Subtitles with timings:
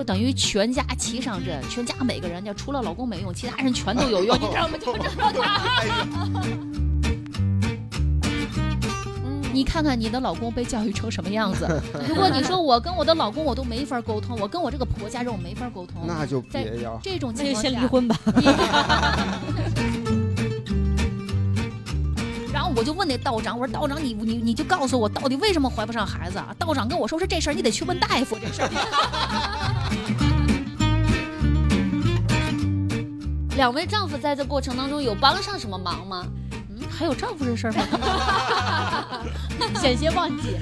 [0.00, 4.78] 就等于全家齐上阵，全家每个人就除了老公没用，其他人全都有用，你知道吗？
[4.80, 6.42] 就这么他。
[9.52, 11.68] 你看看你的老公被教育成什么样子？
[12.08, 18.18] 如果你说我跟我的老公我都没法沟通，我跟我这个婆家人我没法沟通，那就别要这种那就先离婚吧。
[22.74, 26.54] 我就问那道长，我说道长你你你就告诉我到底为什么怀不上孩子啊？
[26.58, 28.70] 道长跟我说是这事儿你得去问大夫这事儿。
[33.56, 36.24] 两位丈夫在这过程当中有帮上什么忙吗？
[36.70, 37.82] 嗯还有丈夫这事儿吗？
[39.80, 40.56] 险些忘记。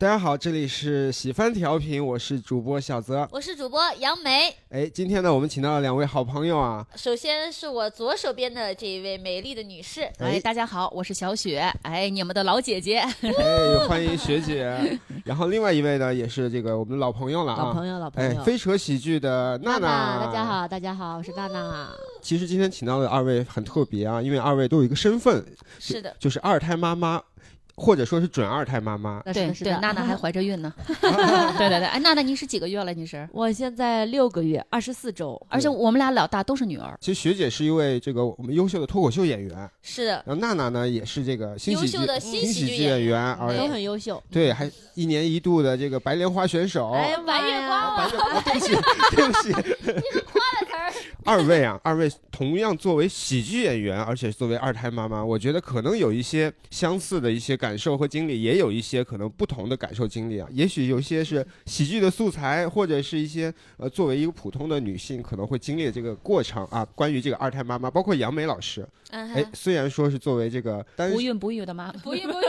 [0.00, 4.54] 大家好，这里是喜番调频，我是主播小泽，我是主播杨梅。
[4.70, 6.86] 哎，今天呢，我们请到了两位好朋友啊。
[6.94, 10.08] 首先是我左手边的这一位美丽的女士。
[10.18, 11.58] 哎，大家好，我是小雪。
[11.82, 12.98] 哎，你们的老姐姐。
[12.98, 14.96] 哎，欢迎学姐。
[15.24, 17.58] 然后另外一位呢，也是这个我们的老朋友了啊。
[17.64, 18.40] 老朋友，老朋友。
[18.40, 20.24] 哎，飞车喜剧的娜娜。
[20.24, 21.90] 大家好，大家好，我是娜娜。
[22.22, 25.44] 其实今天请到的二位很特别啊，因为二位都有一个身份。
[25.80, 26.14] 是的。
[26.20, 27.20] 就是二胎妈妈。
[27.78, 30.74] 或者说是准二胎妈妈，对对，娜娜还怀着孕呢。
[31.56, 32.92] 对对对，哎，娜娜，你是几个月了？
[32.92, 33.28] 你是？
[33.32, 36.98] 我现在六个月，二十四周，而且我们俩老大都是女儿。
[37.00, 40.22] 其实学姐是一位这个我们优秀的脱口秀演员，是的。
[40.26, 44.20] 然后娜娜呢，也是这个新喜剧新喜剧演员，都很优秀。
[44.30, 46.90] 对，还一年一度的这个白莲花选手。
[46.90, 48.74] 哎，白月光，白月光，对不起，
[49.14, 49.48] 对不起。
[49.92, 50.67] 你夸了。
[51.24, 58.38] 二位啊，二位同样作为喜剧演员，而且作为二胎妈妈，我觉得可能有一些相似的一些感受和经历。
[58.38, 66.86] 也有一些可能不同的感受经历啊，也许有些是喜剧的素材，或者是一些呃作为一个普通的女性可能会经历的这个过程啊。
[66.94, 72.44] 关于这个二胎妈妈，包括杨梅老师，哎，虽然说是作为这个不孕不育的妈妈，不孕不育，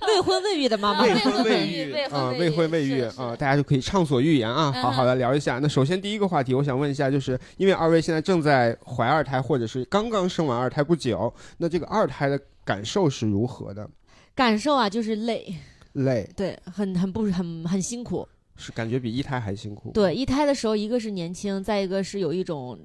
[0.06, 5.58] 未婚未育的妈妈，未婚未育啊，未婚未育啊，大家就可以畅所欲言啊，好好的聊一下。
[5.58, 13.88] 那首先第一个话题，我想问一下，就是因为二位现在正在怀二胎，或者是刚刚生完二胎不久，那这个二胎的感受是如何的？
[14.34, 15.52] 感受啊，就是累，
[15.94, 18.26] 累，对，很很不很很辛苦，
[18.56, 19.90] 是感觉比一胎还辛苦。
[19.92, 22.78] 对，一胎的时候，一个是年轻，再一个是有一种。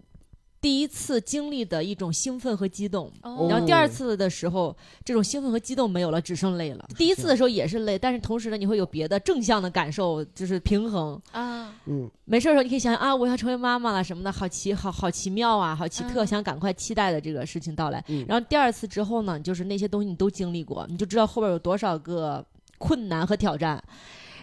[0.64, 3.12] 第一次经历的一种兴奋和激动，
[3.50, 6.88] 然后第二次的时候，这种兴奋和激动没有了，只剩累了。
[6.98, 11.76] 第一次的时候也是累，但是同时呢，你会有别的正向的感受，就是平衡啊。
[11.86, 18.02] 嗯，没事的时候你可以想想啊，我要成为妈妈了什么的，好奇好好奇妙啊，好奇特，想赶快期待的这个事情到来。
[18.26, 22.42] 然后第二次之后呢，就是那些东西你都经历过，你就知道后边有多少个
[22.78, 23.84] 困难和挑战。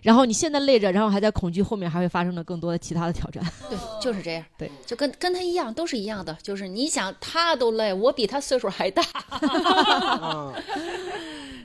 [0.03, 3.43] 然后你现在累着，然后还在恐惧后面还会发生的更多的其他的挑战。
[3.69, 4.45] 对，就是这样。
[4.59, 6.37] 对，就跟跟他一样，都是一样的。
[6.43, 9.03] 就是你想，他都累，我比他岁数还大。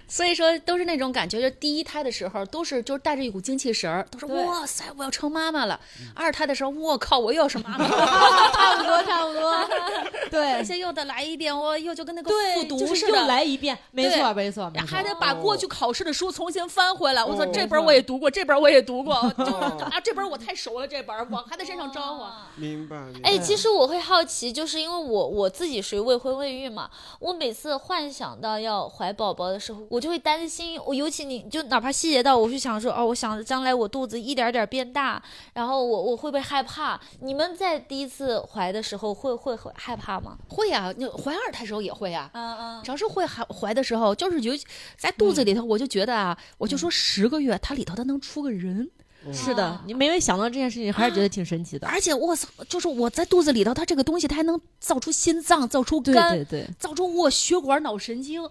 [0.08, 5.80] 所以说都是那种感觉，就第一胎的时候都是就是带着一股精气神儿，都说哇塞我要成妈妈了。
[6.14, 9.70] 二胎的时候我靠我又要生妈妈， 差不多差不多。
[10.30, 17.24] 对，而且又得来一遍，我又就跟那个复读似的，又来一遍，没错没错，还得把过去考试的书重新翻回来。
[17.24, 22.24] 我操，这本我也读过，这本我也读过，就啊这本我太熟了，这本我还在身上招呼。
[22.56, 22.96] 明白。
[23.24, 26.90] 哎，其实我会好奇，就是因为我我自己属于未婚未育嘛，
[27.20, 29.86] 我每次幻想到要怀宝宝的时候。
[29.96, 35.24] 我就会担心，我尤其你就哪怕细节到，我就想说，哦，我想着将来我肚子一点点变大，
[35.54, 37.00] 然后我我会不会害怕？
[37.22, 40.38] 你们在第一次怀的时候会会会害怕吗？
[40.50, 42.30] 会呀，你怀二胎时候也会啊。
[42.34, 44.66] 嗯嗯，只要是会怀怀的时候，就是尤其
[44.98, 48.92] 在肚子里头，我就觉得啊，我就说十个月，它里头它能出个人。
[49.34, 51.88] 是的，你每每想到这件事情，还是觉得挺神奇的。
[51.88, 58.42] 而且我操，就是我在肚子里头，它这个东西它还能造出心脏，造出肝，对对对，造出我血管、脑神经。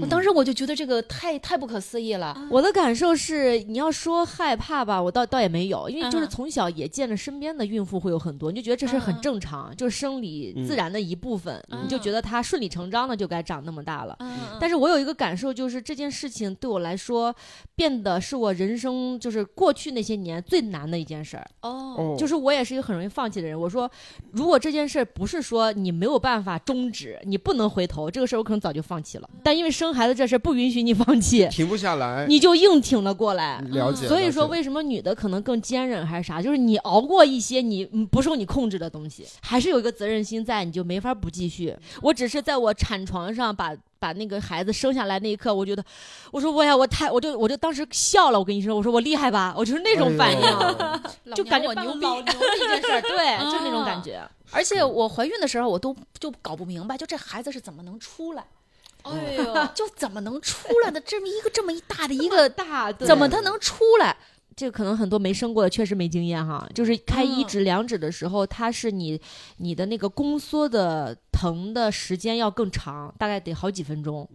[0.00, 2.36] 我当时我就觉得这个太太不可思议了。
[2.50, 14.16] 我的感受是，你要说害怕吧，我倒倒也没有，因为就是从小也见着身边的孕妇会有很多，你就觉得这事很正常，就是生理自然的一部分，你就觉得它顺理成章的就该长那么大了。
[14.60, 17.34] 但是我有一个感受，就是这件事情对我来说，
[17.74, 21.02] 变得是我人生就是过去那些年最难的。
[21.02, 23.58] 一件事儿哦，就是我也是一个很容易放弃的人。
[23.58, 23.90] 我说，
[24.30, 29.28] 如果这件事儿不是说你没有办法终止，你不能回头，这个事儿我可能早就放弃了。
[29.42, 33.60] 但因为生孩子这事儿不允许你放弃， 停不下来，你就硬挺了过来。
[33.72, 34.06] 了解。
[34.06, 36.40] 所以说，为什么女的可能更坚韧还是啥？
[36.40, 41.76] 就是你熬过一些你不受你控制的东西，还是有一个责任心在，你就没法不继续。
[42.00, 43.74] 我只是在我产床上把。
[44.02, 45.84] 把那个孩子生下来那一刻，我觉得，
[46.32, 48.38] 我说我呀，我太，我就我就当时笑了。
[48.38, 50.40] 我跟你说我说我厉害吧，我就是那种反应，
[51.36, 54.20] 就感觉我牛逼牛逼 一件事儿，对，就那种感觉。
[54.50, 58.44] 而且我怀孕的时候，我都就搞不明白，就这孩子是怎么能出来？
[59.04, 61.00] 哎呦，就怎么能出来的？
[61.00, 64.16] 这么一个这么一大的一个大，怎么他能出来？
[64.56, 69.20] 这个可能很多没生过的确实没经验哈，就是开一嗯指、两指的时候，它是你
[69.56, 74.28] 你的那个宫缩的疼的时间要更长，大概得好几分钟。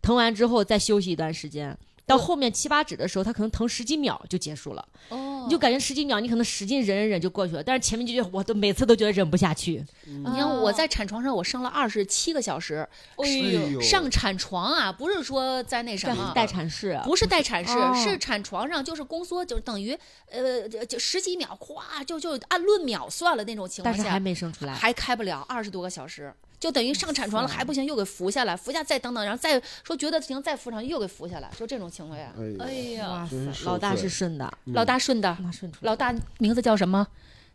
[0.00, 1.76] 疼完之后再休息一段时间，
[2.08, 5.44] 到后面七八指的时候，他可能疼十几秒就结束了，哦。
[5.44, 9.84] 你就感觉十几秒你可能使劲忍忍忍就过去了，但是前面就觉得我都每次都觉得忍不下去。
[10.04, 13.28] 你看我在产床上，我生了二十七个小时，哎哎
[13.72, 17.94] 呦，上产床啊，不是说在那什么待产室啊，不是待产室，哦。
[17.94, 19.96] 是产床上，就是宫缩，就是等于
[20.30, 24.74] 呃就就十几秒，咵就就按论秒算了那种情况下，但是还没生出来。
[24.74, 32.32] 还开不了二十多个小时，就等于上产床了还不行，又给扶下来，扶下再等等，然后再说觉得行再扶上，又给扶下来，就这种情况啊。
[32.36, 33.28] 哎哎呀，
[33.64, 35.36] 老大是顺的，老大顺的。
[35.82, 37.06] 老大名字叫什么？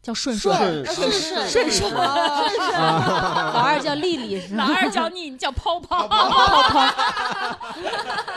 [0.03, 0.55] 叫顺顺。
[0.85, 4.45] 顺顺顺顺顺，老二叫丽丽？
[4.55, 6.07] 老二叫你，你叫泡泡。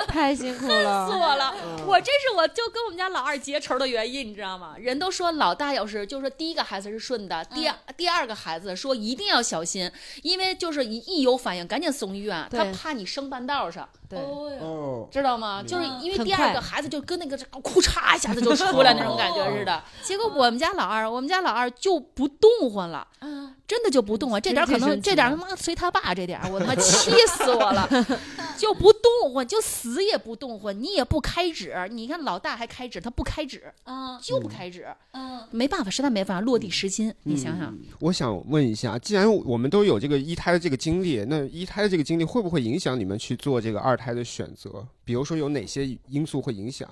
[0.06, 1.08] 太辛苦 死了。
[1.10, 1.54] 我了！
[1.84, 4.74] 我这是我就跟我们家老二结仇的原因，你知道吗？
[4.78, 9.90] 人都说老大要是就是说第一个孩子是顺的，第二、第二个孩子说一定要小心，
[10.22, 15.62] 因为就是一一有反应赶紧送医院，他怕你生半道上，对，哦，哦，知道吗？
[15.66, 19.82] 就是因为第二个孩子就跟那个裤嚓一下子就出来那种感觉似的。
[20.02, 23.06] 结果我们家老二，我们家老二就不动唤了。
[23.20, 24.38] 嗯，真的就不动啊！
[24.38, 27.88] 这点可能，这点他妈随他爸这点，我他妈 气死我了，
[28.56, 31.75] 就不动唤，就死也不动唤，你也不开指。
[31.91, 37.12] 你看老大还开指，他不开指，嗯就不开指，嗯，没办法，实在没办法，落地实心。
[37.25, 44.87] 你想想，我想问一下，既然我们都有这个一胎的这个经历，那一胎的这个经历会不会影响你们去做这个二胎的选择？
[45.05, 46.88] 比如说有哪些因素会影响？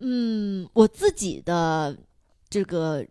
[0.00, 1.96] 嗯，我自己的
[2.50, 3.06] 这个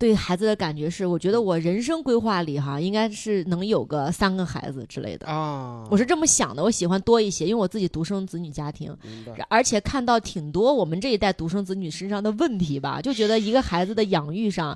[0.00, 5.26] 对孩子的感觉是，我觉得我人生规划里哈，应该是能有个三个孩子之类的。
[5.26, 8.96] 啊，我是这么想的，我喜欢多一些，因为我自己独生子女家庭，
[9.50, 14.74] 而且看到挺多我们这一代独生子女身上的问题吧，就觉得一个孩子的养育上。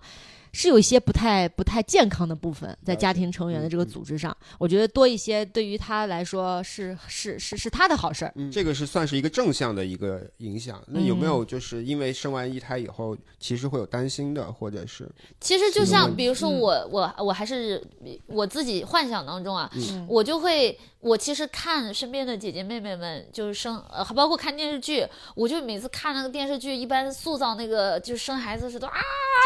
[0.55, 8.33] 是有一些不太不太健康的部分在家庭成员的这个组织上，我觉得多一些对于他来说是是是是他的好事儿。
[8.37, 10.81] 嗯，这个是算是一个正向的一个影响。
[10.87, 15.11] 那有没有就是因为生完一胎以后，其实会有担心的，或者是
[15.41, 17.83] 其实就像比如说嗯我我我还是
[18.27, 28.95] 我自己幻想当中啊，嗯我就会我其实看身边的姐姐妹妹们就是生呃，还包括看电视剧，我就每次看那个电视剧，一般塑造那个就是生孩子时都啊，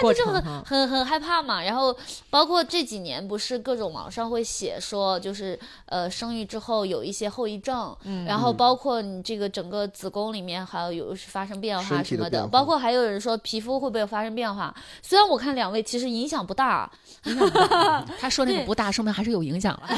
[0.00, 1.60] 过就很很很害怕嘛。
[1.60, 1.94] 然后
[2.31, 14.72] 包括这几年不是各种网上会写说，就是呃生育之后有一些后遗症，嗯然后包括你这个整个子宫里面还有有发生变化什么的，的包括还有人说皮肤会不会发生变化。
[15.02, 16.88] 虽然我看两位其实影响不大，
[18.20, 19.88] 他说那个不大，说明还是有影响了。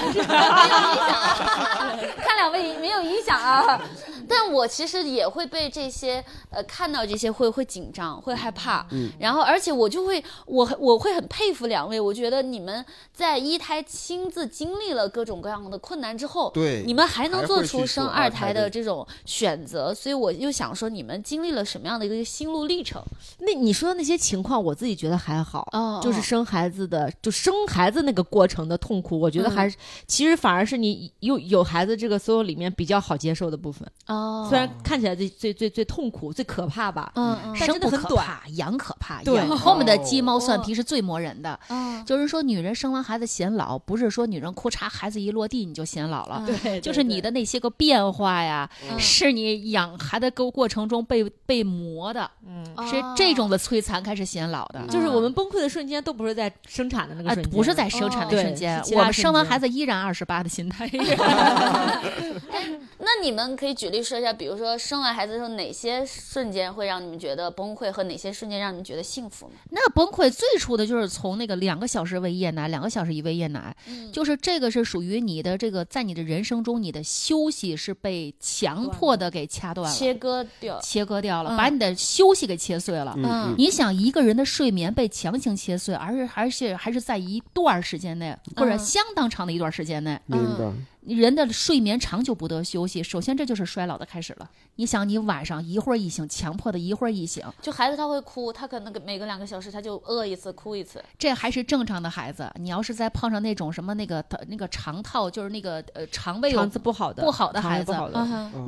[2.18, 3.80] 看两位没有影响啊，
[4.28, 9.10] 但我其实也会被这些呃看到这些会会紧张，会害怕，嗯。
[9.18, 18.70] 然后而且我就会我我会很佩服两位，我觉得你们在一胎亲自经历了各种各样的困难之后，对你们还能做出生二胎的的。
[18.70, 23.02] 这种选择，所以我又想说你们经历了什么样的一个心路历程？
[23.40, 29.76] 那你说的那些情况，我自己觉得还好，哦就是生孩子的，就生孩子那个过程的痛苦，我觉得还是，
[30.06, 33.90] 其实反而是你有有孩子这个所有里面比较好接受的部分。
[34.06, 34.46] 哦。
[34.48, 37.56] 虽然看起来最最最最痛苦、最可怕吧，嗯嗯。
[37.58, 38.26] 但生不真的很短。
[38.26, 39.34] 可怕，养可怕，对。
[39.36, 40.02] 养后面的哦。
[40.04, 41.58] 鸡毛蒜皮是最磨人的。
[41.68, 42.04] 嗯。
[42.04, 48.98] 就是说，女人生完孩子显老，不是说女人哭嚓孩子一落地你就显老了，对就是你的那些个变化呀，嗯。
[48.98, 54.80] 是你养孩子过过程中被被磨的，嗯，是这种的摧残开始显老的。
[54.88, 60.88] 就是我们崩溃的瞬间都不是在生产的那个啊瞬，间，不是在生产的瞬间，我们生完孩子依然二十八的心态。
[63.02, 69.52] 那你们可以举例说一下，比如说生完孩子之后，哪些瞬间会让你们觉得崩溃，和哪些瞬间让你们觉得幸福吗？
[69.70, 80.78] 那崩溃最初的就是从那个两个小时喂夜奶，两个小时一喂夜奶，嗯就是这个是属于你的这个在你的人生中，你的休息是被强迫的给掐断了，切割掉。
[80.80, 83.14] 切割掉了，嗯把你的休息给切碎了。
[83.16, 90.70] 嗯嗯你想一个人的睡眠被强行切碎，而是还是还是在一段时间内，或者嗯相当长的一段时间内，明白。
[91.06, 94.50] 人的睡眠长久不得休息，首先这就是衰老的开始了。
[94.76, 101.02] 你想，你晚上一会儿一醒，强迫的一会儿一醒，就孩子他会哭，他可能每隔两个小时他就饿一次，哭一次。
[101.18, 102.50] 这还是正常的孩子。
[102.56, 107.94] 你要是再碰上那种什么那个那个肠套，就是那个呃肠胃肠子不好的不好的孩子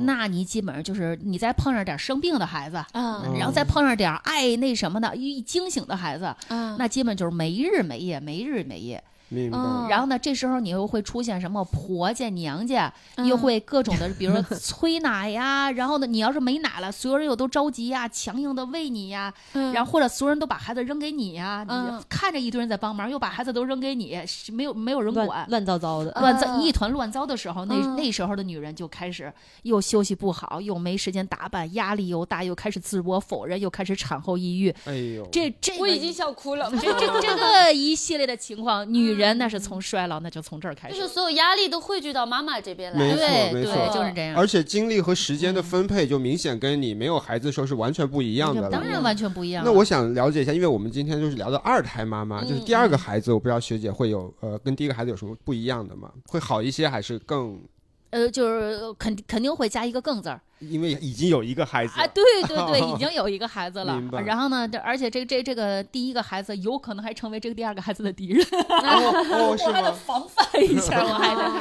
[0.01, 9.03] 那你基本上就是你再碰上点生病的孩子，然后再碰上点爱那什么的，一一惊醒的孩子，啊那基本就是没日没夜，没日没夜。
[9.29, 9.57] 明白。
[9.57, 19.33] 嗯然后呢，这时候你又会出现什么婆家、娘家，嗯又会各种的，比如说催奶呀， 然后呢，你要是没奶了，所有人又都着急呀，强硬的喂你呀，
[19.73, 24.17] 然后或者所有人都把孩子扔给你呀，嗯你看着一堆人在帮忙，又把孩子都扔给你，
[24.51, 25.45] 没有没有人管。
[25.49, 26.11] 乱糟糟的。
[26.21, 29.31] 乱糟嗯一团乱糟的时候，那嗯那时候的女人就开始
[29.63, 34.73] 又休息不好，又没时间打扮，压力又大，又开始自我否认，又开始产后抑郁。
[34.85, 36.71] 哎呦，这这我已经笑哭了。
[36.71, 40.95] 这这这个一系列的情况， 女人那是从衰老，那就从这儿开始。
[40.95, 42.99] 就是所有压力都汇聚到妈妈这边来。
[42.99, 44.35] 没错没错，就是这样。
[44.35, 48.69] 而且精力和时间的分配就明显跟你没有孩子的时候是完全不一样的了。
[48.69, 49.63] 当然完全不一样。
[49.63, 56.11] 那我想了解一下，因为我们今天就是聊到二胎妈妈，就是第二个孩子，我不知道学姐会有呃跟第一个孩子有什么不一样的吗？
[56.27, 57.61] 会好一些还是更？
[58.09, 64.21] 呃，就是肯肯定会加一个更字儿因为已经有一个孩子啊，了，对对对， 已经有一个孩子了明白。
[64.21, 69.91] 然后呢，而且这这这个第一个孩子有可能还成为这个第二个孩子的敌人，哦哦 我还得？
[69.93, 71.53] 防范一下， 我还得哦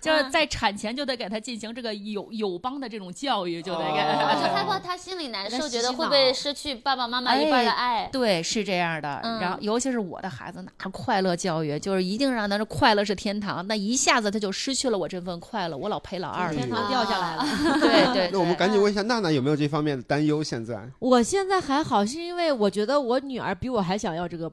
[0.00, 3.98] 就是在产前就得给他进行这个友友邦的这种教育，就得给。
[4.42, 8.08] 就害怕他心里难受，觉得会不会被失去爸爸妈妈一半的爱。
[8.10, 9.20] 对，是这样的。
[9.22, 16.56] 嗯然后，尤其是我的孩子，那快乐教育就是一定让他这快乐是天堂，那一下子他就失去了我这份快乐，我老陪老二去。
[16.56, 17.46] 天堂掉下来了。
[17.80, 20.42] 对对，那我们赶紧问一下娜娜有没有这方面的担忧？
[20.42, 24.50] 现在我现在还好，是因为我觉得我女儿比我还想要这个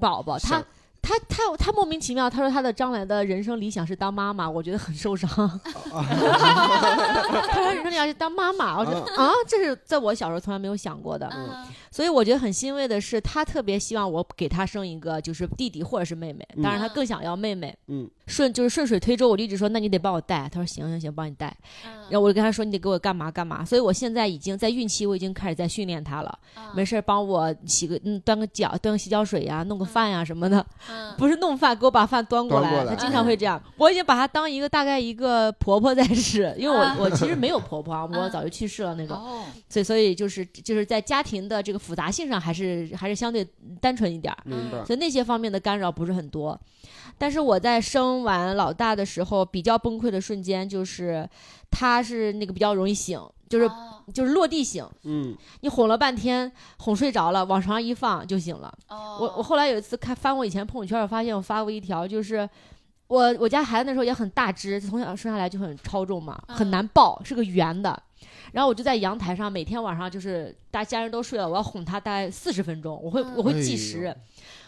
[0.00, 0.64] 宝宝，她想
[1.00, 5.30] 她她她莫名其妙，她说她的将来的人生理想是当妈妈，我觉得很受伤。
[5.88, 17.74] 她说人生理想是当妈妈，我觉得啊，这是在我小时候从来没有想过的，嗯所以我觉得很欣慰的是，她特别希望我给她生一个就是弟弟或者是妹妹，当然她更想要妹妹。
[17.86, 21.54] 嗯，顺就是顺水推舟，我就一直说那你得帮我带，他说行行行，帮你带。
[21.84, 26.38] 嗯然后我就跟他说你得给我干嘛干嘛，所以我现在已经在孕期我已经开始在训练他了。
[26.72, 32.70] 没事儿帮我洗个嗯端个脚端个洗脚水呀，弄个饭呀什么的，嗯不是弄饭，给我把饭端过来。
[32.70, 43.44] 端过来她经常会这样，我已经把他当一个大概一个婆婆在使，因为我我其实没有婆婆啊， 我早就去世了那种，哦，所以所以就是就是在家庭的这个复杂性上还是还是相对
[43.80, 44.84] 单纯一点儿，明白。
[44.84, 46.56] 所以那些方面的干扰不是很多。
[47.18, 51.28] 但是我在生完老大的时候，比较崩溃的瞬间就是，
[51.70, 54.86] 他是那个比较容易醒，就是哦就是落地醒。
[55.04, 58.72] 嗯，你哄了半天，哄睡着了，往床上一放就醒了。
[58.88, 62.48] 哦我我后来有一次看翻我以前朋友圈，我发现我发过一条，就是
[63.08, 68.00] 我我家孩子那时候也很大只，从小生下来就很超重嘛，很难抱，是个圆的。
[68.52, 74.16] 然后我就在阳台上，每天晚上就是大家人都睡了，我要哄他大概四十分钟，我会我会计时。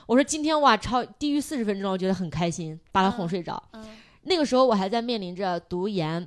[0.09, 3.63] 我说今天哇超低于四十分钟，我觉得很开心，把他哄睡着。
[3.75, 3.85] 嗯
[4.23, 6.27] 那个时候我还在面临着读研，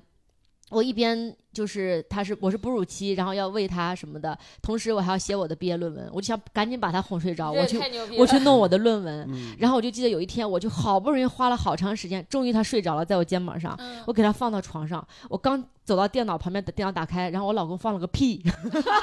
[0.69, 7.79] 我一边就是他是我是哺乳期，然后要喂他什么的，同时我还要写我的毕业论文，我就想赶紧把他哄睡着，我去
[8.17, 9.27] 我去弄我 的论文。
[9.31, 18.41] 嗯然后我就记得有一天，我就好不容易花了好长时间，终于他睡着了，在我肩膀上，嗯我给他放到床上，我刚走到电脑旁边，电脑打开，然后我老公放了个屁，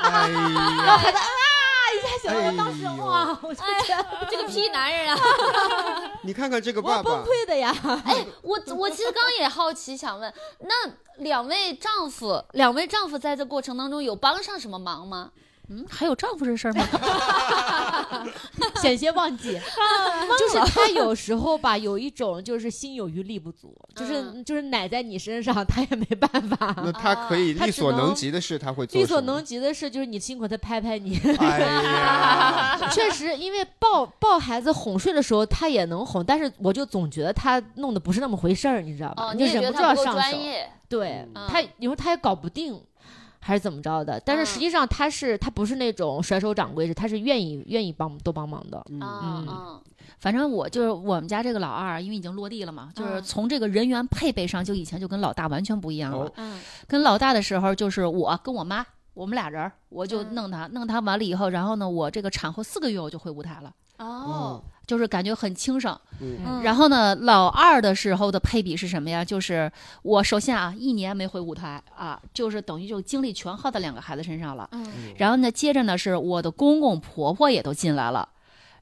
[0.02, 1.12] 哎呀， 他
[2.24, 5.18] 我当时哇，我就觉得这个屁男人啊！
[6.24, 7.74] 你看看这个我要崩爸爸，溃的呀。
[8.04, 10.74] 哎我我其实刚也好奇，想问，那
[11.18, 15.30] 两位丈夫，两位丈夫在这过程当中有帮上什么忙吗？
[15.70, 16.84] 嗯，还有丈夫这事儿吗？
[18.80, 19.58] 险些忘记，
[20.38, 26.74] 就是他有时候吧，有一种就是心有余力不足，就是、嗯就是奶在你身上，他也没办法。
[26.78, 39.24] 那他可以力所能能及的事，他会做力所能及的事就是你辛苦他拍拍你，哎， 确实，因为抱抱孩子哄睡的时候他也能哄，但是我就总觉得他弄的不是那么回事儿，你知道吧？
[39.28, 40.30] 哦，你也觉你就忍不住得不够要上手。
[40.30, 40.70] 专业？
[40.88, 42.80] 对嗯他，你说他也搞不定。
[43.40, 44.20] 还是怎么着的？
[44.24, 44.60] 但是实嗯。
[44.60, 48.84] 际上他是他不是那种甩手掌柜式，他是愿意愿意帮多帮忙的。
[48.90, 49.00] 嗯。
[49.00, 49.80] 嗯
[50.18, 53.22] 反正我就是我们家这个老二，因为已经落地了嘛，就是嗯。
[53.22, 56.32] 从这个人员配备上，就以前就跟老大完全不一样了。
[56.88, 60.34] 跟老大的时候，就是我跟我妈，我们俩人儿，我就嗯。
[60.34, 65.96] 弄他，弄他完了以后，然后呢，我这个产后四个月我就回舞台了，哦，就是感觉很轻省。
[66.20, 69.24] 嗯嗯然后呢，老二的时候的配比是什么呀？
[69.24, 69.70] 就是
[70.02, 74.68] 我首先啊，一年没回舞台啊，就是等于就精力全耗在两个孩子身上了。
[74.72, 74.84] 嗯
[75.18, 78.28] 然后呢，接着呢，是我的公公婆婆也都进来了。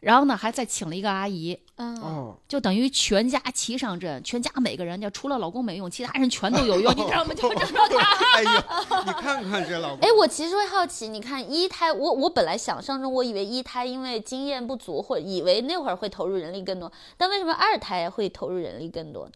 [0.00, 7.35] 然后呢，还再请了一个阿姨，嗯哦，就等于全家齐上阵，全家每个人就除了老公没用，其他人全都有用，你知道吗？
[7.35, 7.80] 就这么
[8.35, 19.33] 哎呦，你看看这老公，哎，我其实会好奇，你看一胎，我我本来想象中，我以为一胎因为经验不足，或以为那会儿会投入人力更多，但为什么二胎会投入人力更多呢？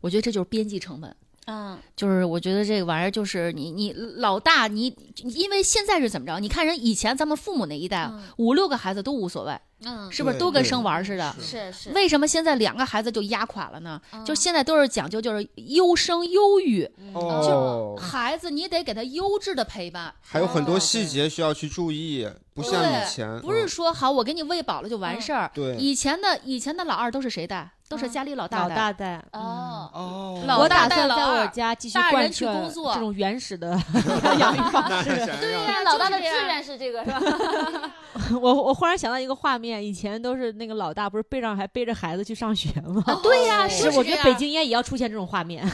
[0.00, 1.14] 我觉得这就是边际成本。
[1.50, 6.38] 嗯就是我觉得这个玩意儿就是你你老大你，因为现在是怎么着？
[6.40, 11.34] 你看人以前咱们父母那一代，嗯五六个孩子都无所谓，嗯，是不是都跟生娃似的？
[11.40, 14.00] 是是，为什么现在两个孩子就压垮了呢？
[14.12, 25.50] 嗯就现在都是讲究就是优生优育，哦，孩子你得给他优质的陪伴，还有很多哦细节需要去注意，不像以前，不是嗯说好我给你喂饱了就完事儿。
[25.54, 27.70] 对以前的以前的老二都是谁带？
[27.88, 28.74] 都是嗯家里老大老带。
[28.74, 29.24] 大带。
[29.32, 33.70] 哦，哦，老我大带老打算在我二家继续大人去贯彻工作这种原始的
[34.38, 35.08] 养育方式。
[35.40, 37.20] 对呀、老大的志愿是这个是吧？
[38.40, 43.02] 我我忽然想到一个画面，以前都是那个老大不是背上还背着孩子去上学吗？
[43.06, 45.66] 啊，对呀、哦是是，我觉得北京应该也要出现这种画面。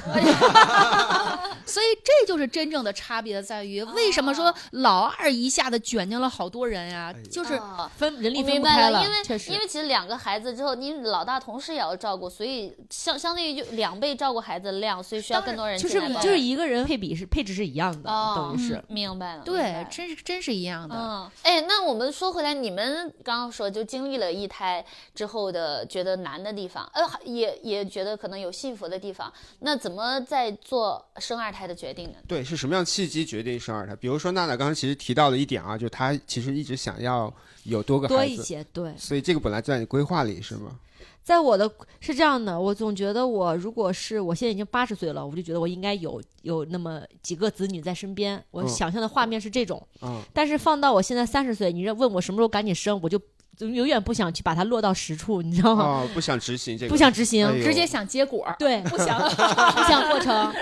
[1.66, 9.16] 所以这就是真正的差别在于，为什么说哦老二一下子卷进了好多人呀、哎就是哦分人力我明白分不开了，因为
[9.48, 18.84] 因为其实两个孩子之后，你老大同时也要照顾，所以相相当于就两倍照顾孩子的量，所以需要更多人就是就是一个人配比是配置是一样的，哦等于是嗯。
[18.88, 20.94] 明白了，对，真是真是一样的。
[20.94, 32.16] 嗯，哎，那我们说回来，你们刚刚说就经历了一胎之后的觉得难的地方，呃，也也觉得可能有幸福的地方，那怎么在做生二胎的决定呢？
[32.26, 33.94] 对，是什么样契机决定生二胎？
[33.94, 40.76] 比如说娜娜刚刚其实提到了一点啊，就她其实一直想要有多个多孩子，一些，对，所以这个本来在你规划里是吗？
[41.24, 41.68] 在我的
[42.00, 48.44] 是这样的，我总觉得我如果是我现在已经八十岁了，我就觉得我应该有有那么几个子女在身边。
[48.50, 53.24] 我嗯想象的画面是这种，嗯，但是放到我现在三十岁，你问我什么时候赶紧生，我就就
[53.58, 55.84] 永远不想去把它落到实处，你知道吗？
[55.84, 59.18] 哦，不想执行这个，不想执行，哎直接想结果，对，不想。
[59.74, 60.52] 不想过程，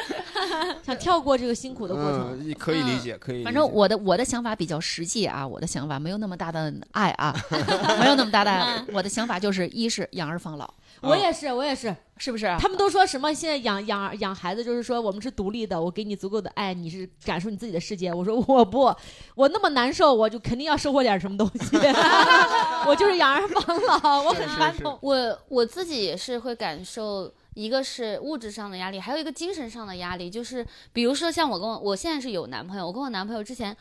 [0.84, 2.38] 想跳过这个辛苦的过程。
[2.40, 3.44] 嗯，可以理解，可以理解。
[3.44, 7.34] 反正我的我的想法比较实际啊，我的想法没有那么大的爱啊，
[8.00, 8.84] 没有那么大的爱。
[8.92, 10.72] 我的想法就是，一是养儿防老，
[11.02, 11.94] 我也是，我也是。
[12.18, 12.46] 是不是？
[12.60, 13.34] 他们都说什么？
[13.34, 18.14] 现在养养养孩子，就是说我们是独立的，我给你足够的爱，你是感受你自己的世界。
[18.14, 18.94] 我说我不，
[19.34, 21.76] 我那么难受，我就肯定要收获点什么东西。
[22.86, 24.96] 我就是养儿防老，我很传统。
[25.02, 33.76] 我我自己也是会感受，一个是物质上的压力，还有一个精神上的压力，就是比如说像我跟我我现在是有男朋友，我跟我男朋友之前，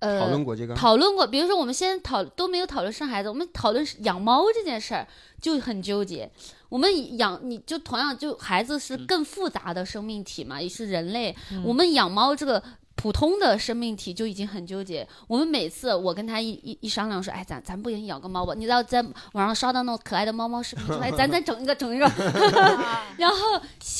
[0.00, 5.08] 呃，讨论过这个，讨论过，比如说我们先讨都没有讨论生孩子，我们讨论养猫这件事儿
[5.40, 6.30] 就很纠结。
[6.68, 11.34] 我们养你就同样就孩子是更复杂的生命体嘛，也是人类。
[11.64, 12.62] 我们养猫这个
[12.96, 15.06] 普通的生命体就已经很纠结。
[15.28, 18.54] 我们每次我跟他一一一商量说，哎，咱咱不行养个猫吧？
[18.56, 19.02] 你知道在
[19.32, 22.10] 网上刷到那种可爱的猫猫视频，说 哎，咱咱整一个整一个，
[23.18, 23.36] 然后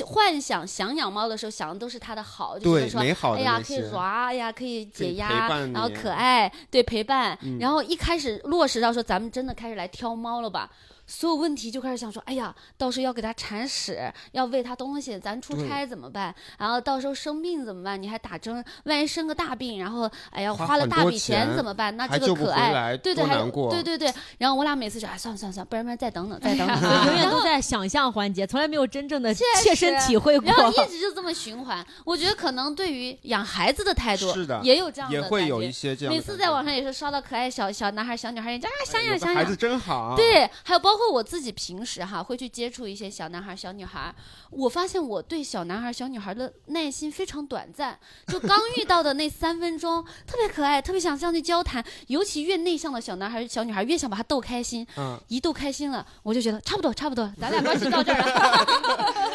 [0.07, 7.38] 幻想想养猫的时候想的都是它的好，就对是说美好的哎呀可以那些，抓，哎呀可以解压，然后可爱，对陪伴。
[7.42, 10.70] 嗯然后一开始落实到说咱们真的开始来挑猫了吧。
[11.07, 16.35] 所有问题就开始想说，哎呀，到时候要给它铲屎，要喂它东西，咱出差怎么办？
[16.59, 18.01] 然后到时候生病怎么办？
[18.01, 21.97] 你还打针，万一生个大病，然后哎呀花花了大笔钱钱怎么办？
[21.97, 23.71] 那这个可爱，对对，还难过。
[23.71, 24.12] 对对对。
[24.38, 30.71] 然后我俩每次就哎算了算了算了，不然不然再等等再等等， 永远都在想象环节，从来没有真正的 切身体会过然。
[30.71, 31.85] 后一直就这么循环。
[32.05, 36.25] 我觉得可能对于养孩子的态度是的也有这样的也会有感觉一些这样的每。
[36.25, 39.57] 次在网上也是刷到可爱小小男孩、小女孩，人家啊想有养想养个孩子。
[39.57, 44.15] 真好。，对，还有包括我自己平时哈会去接触一些小男孩、小女孩，
[44.51, 58.67] 我发现我对小男孩、小女孩的耐心非常短暂，就刚遇到的那三分钟特别可爱，特别想上去交谈，尤其越内向的小男孩、小女孩越想把他逗开心，嗯，一逗开心了，我就觉得差不多，差不多，咱俩关系到这儿了。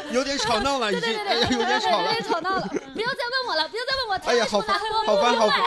[0.12, 2.12] 有点吵闹了， 已经，对对对，有点吵了有。
[2.12, 4.16] 点吵闹了，不要再问我了，不要再问我。
[4.30, 5.62] 哎呀，好烦，好烦，好烦，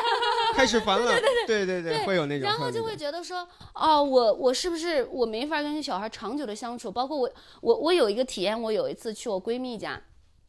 [0.57, 1.13] 开始烦了。
[1.47, 2.49] 对对对会有那种。
[2.49, 6.91] 然后就会觉得说，哦，我我是不是我没法跟小孩长久的相处？
[6.91, 10.01] 包括我我我有一个体验，我有一次去我闺蜜家，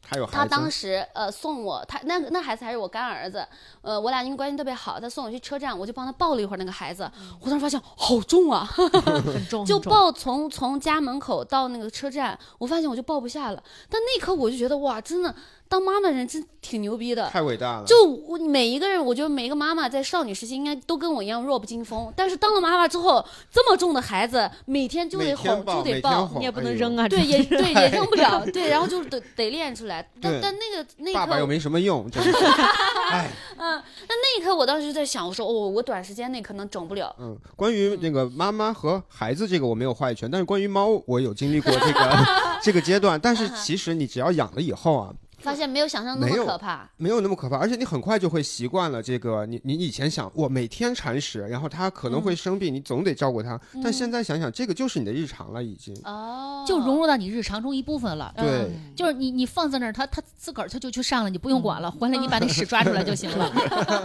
[0.07, 0.37] 还有孩子。
[0.37, 3.45] 她当时呃送我，她那那孩子还是我干儿子，
[3.81, 7.09] 呃我俩因为关系特别好，她送我去车站，我就帮他抱了一会儿那个孩子，
[7.41, 15.33] 我当时发现好重啊， 很重，就抱从从家门口到那个车站，我发现我就抱不下了，但那一刻我就觉得哇，真的
[15.67, 17.85] 当妈妈的人真挺牛逼的，太伟大了。
[17.85, 26.31] 就我每一个人，我觉得每一个妈妈在少女时期应该都跟我一样弱不禁风，但是当了妈妈之后，这么重的孩子，每天就得哄，就得抱。
[26.37, 27.07] 你也不能扔啊。
[27.07, 30.07] 对，也对，也扔不了， 对，然后就得得练出来。
[30.21, 32.31] 但但那个那一刻，爸爸又没什么用，真是。
[33.09, 37.13] 哎，那一刻我当时就在想，我说哦，我短时间内可能整不了。
[37.19, 42.25] 嗯，关于那个妈妈和孩子这个我没有话语权，但是关于猫，我有经历过这个
[42.61, 43.19] 这个阶段。
[43.19, 45.13] 但是其实你只要养了以后啊。
[45.45, 46.89] 发现没有想象那么可怕。
[46.97, 49.45] 没有那么可怕，而且你很快就会习惯了这个。
[49.45, 53.59] 你你以前想我每天铲屎，然后它可能会生病，你总得照顾它。
[53.83, 55.95] 但现在想想，这个就是你的日常了，已经。
[56.03, 58.33] 哦，就融入到你日常中一部分了。
[58.35, 63.51] 对，就是你你放在那儿，它它自个儿它就去上了，你不用管了，回来你把那屎抓出来就行了。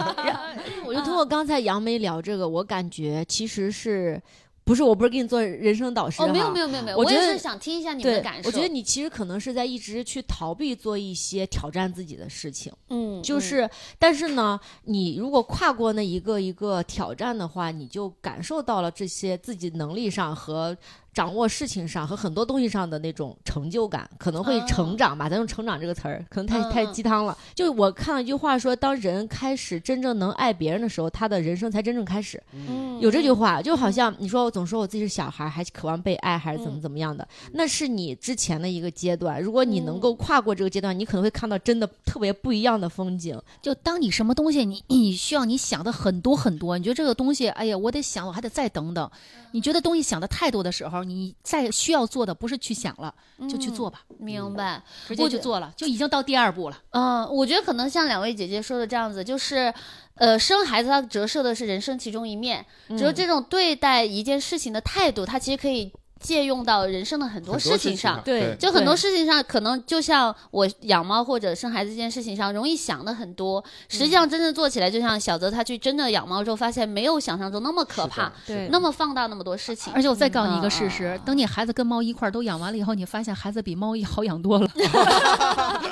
[0.85, 4.21] 我就通过刚才杨梅聊这个，我感觉其实是
[4.63, 8.47] 不是我不是给你做人生导师哦，没有没有没有没有，我我觉得也是想听一下你们的对感，受。
[8.47, 20.77] 我觉得你其实可能是在一直去逃避做一些挑战自己的事情，嗯，嗯就是，但是呢，你如果跨过那一个一个挑战的话，你就感受到了这些自己能力上和
[21.13, 25.27] 掌握事情上和很多东西上的那种成就感，可能会哦成长吧。
[25.27, 27.37] 咱用“成长”这个词儿，可能太嗯太嗯鸡汤了。
[27.53, 32.41] 就我看了一句话说，当人开始真正能爱别人的时候，他的人生才真正开始。
[32.53, 39.41] 嗯有这句话，就好像你说我总说我自己是小孩，还渴望被爱，还是怎么嗯怎么样的，那是你之前的一个阶段。
[39.41, 43.37] 如果你能嗯够跨过这个阶段，你可能会看到真的特别不一样的风景。
[43.61, 49.09] 就当你什么东西你你需要你想的很多很多，你觉得这个东西，哎呀，我得想，我还得再等等。
[49.53, 53.13] 你觉得东西想的太多的时候，你再需要做的不是去想了，
[53.49, 54.81] 就去做吧，明白。
[55.07, 56.77] 直接就做了，就已经到第二步了。
[56.91, 59.73] 嗯，我觉得可能像两位姐姐说的这样子，就是，
[60.15, 68.21] 呃，生孩子它折射的是人生其中一面，只有这种对待一件事情的态度，它其实可以借用到人生的很多事情上。
[68.23, 79.91] 对就很多事情上，可能就像我养猫或者生孩子这件事情上，容易想的很多，实际上真正做起来，就像小泽他去真的养猫之后，发现没有想象中那么可怕，对那么放大那么多事情。
[79.93, 84.69] 而且我再告诉你一个事嗯实，等你孩子跟猫一块儿都养完了以后，你发现孩子比猫好养多了。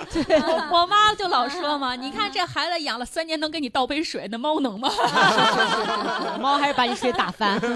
[0.09, 4.89] 我 我妈就老说嘛，你看这孩子养了三年能给你倒杯水，那猫能吗？
[6.39, 7.59] 猫还是把你水打翻。
[7.59, 7.69] 对，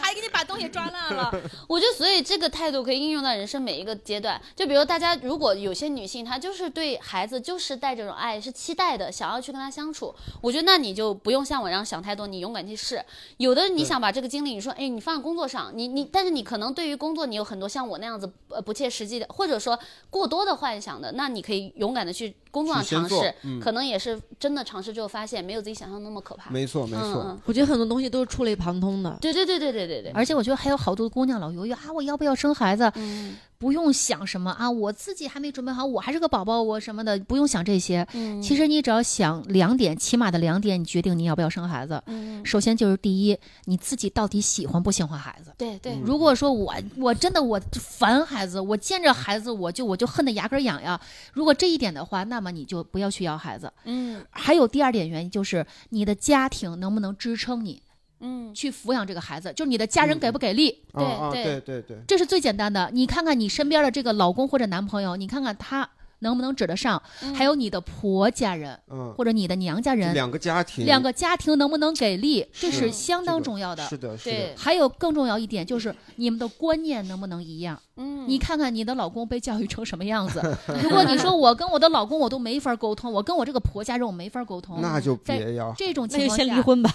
[0.00, 1.32] 还给你把东西抓烂了。
[1.68, 4.40] 我觉得，所以这个态度可以应用到人生每一个阶段。
[4.56, 13.02] 就比如大家，如果有些女性她就是对孩子就是带这种爱，是期待的，想要去跟他相处，我觉得那你就不用像我这样想太多，你勇敢去试。
[13.36, 19.78] 有的你想把这个精力，你说，哎，你放在工作上，你你，但是你可能对于工作你有很多像我那样子呃不切实际的，或者说
[20.10, 26.50] 过多的幻想的，那你可以勇敢的去工作上尝试，嗯可能也是真的尝试之后发现没有自己想象那么可怕。
[26.50, 27.24] 没错没错。
[27.26, 29.18] 嗯嗯，我觉得很多东西都是触类旁通的。
[29.20, 32.88] 对对对对对对对，而且我觉得还有好多姑娘老犹豫啊，我要不要生孩子？
[32.94, 38.06] 嗯不用想什么啊，我自己还没准备好，我还是个宝宝，我什么的，不用想这些。
[38.12, 42.02] 嗯，其实你只要想两点，起码的两点，你决定你要不要生孩子。
[42.04, 45.50] 嗯，首先就是第一，你自己到底喜欢不喜欢孩子。
[45.56, 51.00] 对对，如果说我我真的我烦孩子，我见着孩子我就我就恨得牙根痒痒。
[51.32, 53.72] 如果这一点的话，那么你就不要去要孩子。
[53.84, 57.80] 嗯还有第二点原因就是你的家庭能不能支撑你
[58.20, 58.54] 嗯。
[58.54, 60.78] 去抚养这个孩子，就是你的家人给不给力。
[60.92, 62.88] 对对对对，这是最简单的。
[62.92, 65.88] 你看看你身边的这个老公或者男朋友，你看看他
[66.20, 67.02] 能不能指得上，
[67.34, 73.84] 还有你的婆家人嗯，或者你的娘家人，两个家庭，两个家庭能不能给力，这是是相当重要的。
[73.88, 77.78] 是的，是的，还有更重要一点就是你们的观念能不能一样？
[77.96, 80.40] 嗯，你看看你的老公被教育成什么样子。
[80.82, 85.72] 如果你说我跟我的老公我都没法沟通，我跟我这个婆家人我没法沟通，那就在别要。
[85.76, 86.90] 这种情况下，先离婚吧。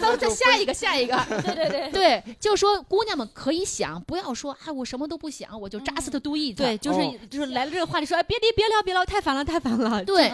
[0.00, 1.16] 咱再下一个，下一个。
[1.28, 1.90] 对对对，
[2.22, 6.56] 对，就说姑娘们可以想，不要说哎，我什么都不想，我就 just do it。
[6.56, 10.04] 对，就是、哦就是来了这个话题说，哎，别离，别聊，别聊，太烦了，太烦了。
[10.04, 10.30] 对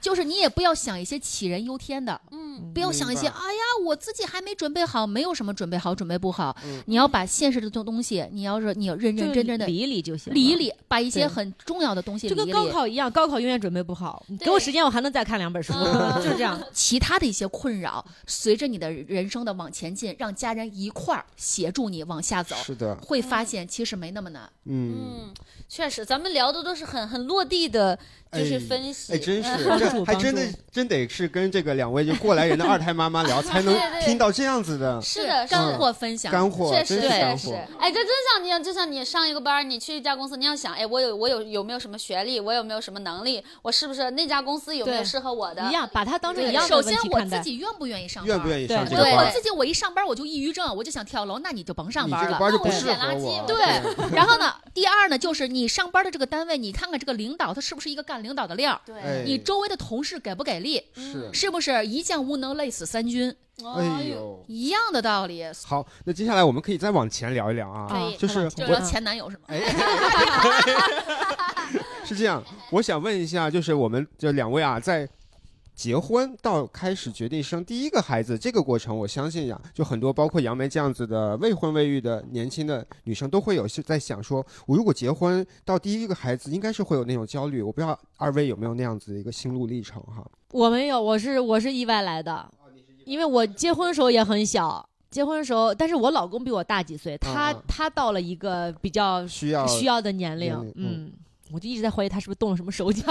[0.00, 6.56] 就是你也不要想一些杞人忧天的，嗯不要想一些哎呀，我自己还没准备好，没有什么准备好，准备不好。
[6.64, 12.50] 嗯你要把现实的东东西，你要是你要认认真真的理一理就行，理一理，把一些很重要的东西就跟。
[12.50, 14.24] 高考一样，高考永远准备不好。
[14.28, 16.60] 你给我时间，我还能再看两本书，嗯就是这样。
[16.72, 24.42] 其他的一些困扰，随着你的人生的往前进，让家人一块儿协助你往下走，是的，会发现其实没那么难。
[24.64, 24.94] 嗯，
[25.28, 25.34] 嗯，
[25.68, 27.98] 确实，咱们聊的都是很很落地的，
[28.32, 29.12] 就是分析。
[29.12, 35.70] 哎，真是， 这还真的真得是跟这个两位就过来人的二胎妈妈聊， 才能听到这样子的是的，干。
[35.76, 45.62] 货分享，干货，确实是干确实货。，哎，这真像你，就像你上一个班儿，你去一家公司，你要想，哎，我有我有有没有什么学历，我有没有什么能力，我是不是那家公司有没有适合我的？
[45.68, 47.40] 一样，把它当成一样的首先我自。
[47.40, 48.28] 己愿不愿意上班？
[48.28, 52.26] 愿不愿意上对我自己我一上班我就抑郁症，我就想跳楼，那你就甭上班了。
[52.26, 53.56] 这个班就不那我适合捡垃圾对，
[54.14, 58.80] 然后呢，第二呢，就是你上班的这个单位，你看看这个领导他是不是一个干领导的料，
[59.24, 63.34] 你周围的同事给不给力，是，是不是一将无能累死三军，
[63.76, 64.42] 哎，呦。
[64.46, 65.44] 一样的道理。
[65.64, 69.42] 好，那接下来我们可以再往前聊一聊啊，就是就是我前男友是吗？
[69.48, 69.60] 哎，
[72.04, 75.08] 是这样，我想问一下，就是我们这两位啊，在
[75.80, 87.62] 结婚到开始决定生第一个孩子这个过程，我相信呀，就很多包括杨梅这样子的未婚未育的年轻的女生都会有是在想说，我如果结婚到第一个孩子，应该是会有那种焦虑。
[87.62, 90.22] 我不知道二位有没有那样子的一个心路历程哈？
[90.52, 92.46] 我没有，我是我是意外来的，
[93.06, 94.86] 因为我结婚的时候也很小。
[95.10, 101.12] 结婚的时候，但是我老公比我大几岁，他、嗯他到了一个比较需要需要的年龄，年龄嗯嗯，
[101.52, 103.02] 我就一直在怀疑他是不是动了什么手脚。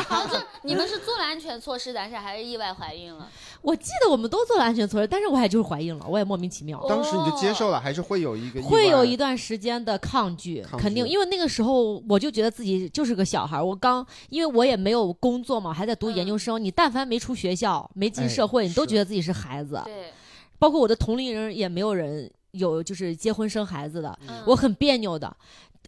[0.62, 3.28] 你们是做了安全措施但，是还是意外怀孕了？
[3.60, 6.84] 我记得我们都做了安全措施，但是我还就是怀孕了，我也莫名其妙。
[6.88, 13.64] 当时你就接受了，还是会有一个会有一段时间的抗拒，抗拒肯定，因为那个时候我就觉得自己就是个小孩儿。
[13.64, 16.62] 我刚，因为我也没有工作嘛，还在读研究生。
[16.62, 19.80] 你但凡没出学校、没进哎社会，你都觉得自己是孩子。
[19.84, 20.12] 对，
[20.58, 25.36] 包括我的同龄人也没有人有就是结婚生孩子的，嗯我很别扭的。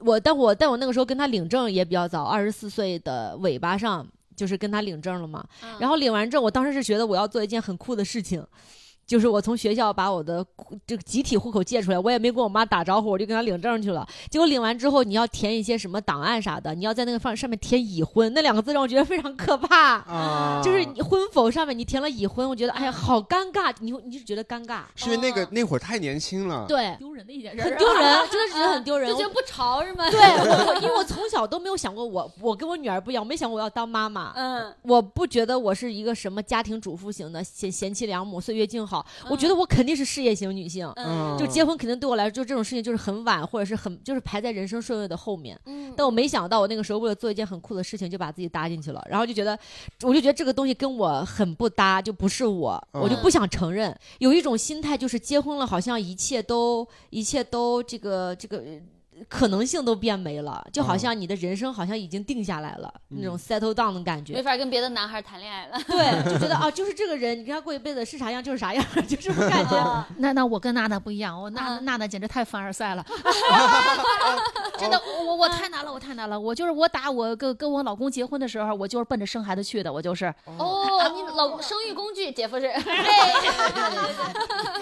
[0.01, 5.45] 我但我但我那个时候跟他领证也比较早，二十四岁的尾巴上就是跟他领证了嘛。
[5.63, 8.45] 嗯然后领完证，我当时是觉得我要做一件很酷的事情，
[9.07, 10.45] 就是我从学校把我的
[10.87, 14.07] 这个集体户口借出来，我也没跟我妈打招呼，我就跟她领证去了。
[14.29, 19.99] 结果领完之后，你要填一些什么档案啥的，你要在那个放上面填已婚那两个字，让我觉得非常可怕。
[19.99, 24.81] 啊，就是你婚否上面你填了已婚，我觉得哎呀好尴尬，你你是觉得尴尬？
[24.97, 27.63] 是因为那个哦那会儿太年轻了，对，丢人的一件事。
[27.63, 29.09] 很丢人，真的是觉得很丢人。
[29.13, 30.11] 我就觉得不潮是吗？
[30.11, 34.33] 对我，我 因为我从小都没有想过我，我跟我女儿不一样，我没想过我要当妈妈。
[34.35, 40.91] 嗯，我不觉得我是一个什么家庭主妇型的贤贤妻良母、岁月静好，嗯我觉得我肯定是事业型女性。
[40.97, 45.59] 嗯，就结婚肯定对我来说，就这种事情就是很晚，或者是很就是排在人生顺位的后面。
[45.67, 49.59] 嗯但我没想到，我那个时候为了做一件很酷的事情，就把自己搭进去了，然后就觉得，
[50.03, 53.97] 我就觉得这个东西跟我很不搭，就不是我，嗯我就不想承认。
[54.19, 58.63] 有一种心态就是结婚了，好像一切都一切都这个这个。
[59.17, 64.35] 呃可能性都变没了，就好像你的人生好像已经定下来了，那种 settle down 的感觉。
[64.35, 65.79] 没法跟别的男孩谈恋爱了。
[65.89, 70.05] 对，就觉得啊，就是这个人，你跟他过一辈子是啥样 就是啥样，就这种感觉。
[70.19, 73.05] 那那我跟娜娜不一样，我娜啊娜娜简直太凡尔赛了，
[74.79, 82.71] 真的，我我我太难了，我太难了，我就是我打我跟跟我老公结婚的时候，我就是奔着生孩子去的，我就是哦，你老公生育工具，姐夫是。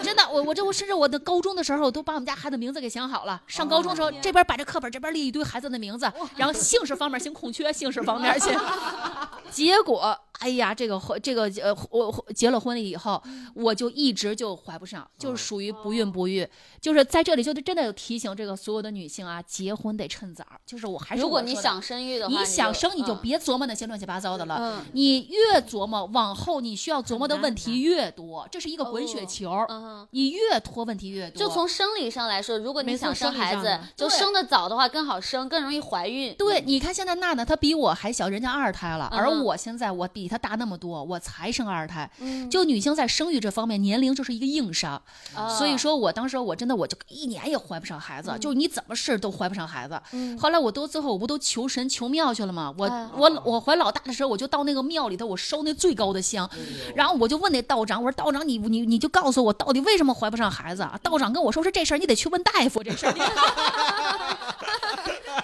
[0.02, 3.40] 真的，我我这我甚至我的高中的时候，我都把我们家孩子名字给想好了。
[3.46, 8.58] 上高中的时候，这边摆着课本，这边列一堆孩子的名字，然后姓氏方面先空缺，姓氏方面先。
[9.52, 13.22] 结果，哎呀，这个婚这个呃，我我结了婚了以后，
[13.54, 16.46] 我就一直就怀不上，就是属于不孕不育。
[16.80, 20.44] 就是在这里，就真的有提醒这个所有的女性啊，结婚得趁早。
[20.66, 24.56] 就是我还是如果你想生育的话，你想生，你就嗯别琢磨那些乱七八糟的了。
[24.60, 29.64] 嗯你越琢磨，往后你需要琢磨的问题越多，这是一个滚雪球。
[29.70, 30.06] 嗯。
[30.10, 31.38] 你越拖问题越多。
[31.38, 36.34] 就从生理上来说，如果你想生孩子就生的早的话更好生，更容易怀孕。
[36.34, 42.10] 对，你看现在娜娜她比我还小，人家二胎了，而我现在我比她大那么多，我才生二胎。
[42.20, 45.00] 嗯，就女性在生育这方面，年龄就是一个硬伤，
[45.37, 50.00] 哦所以说我当时我真的我就一年也怀不上孩子，嗯就你怎么试都怀不上孩子。
[50.12, 52.74] 嗯后来我都最后我不都求神求庙去了吗？
[52.78, 56.48] 我、哎我我怀老大的时候，我就到那个庙里头，我烧那最高的香，
[56.94, 60.98] 然后我就问那道长，我说道长你你你就告诉我到底为什么怀不上孩子啊？
[61.02, 63.12] 道长跟我说是这事儿你得去问大夫，这事儿。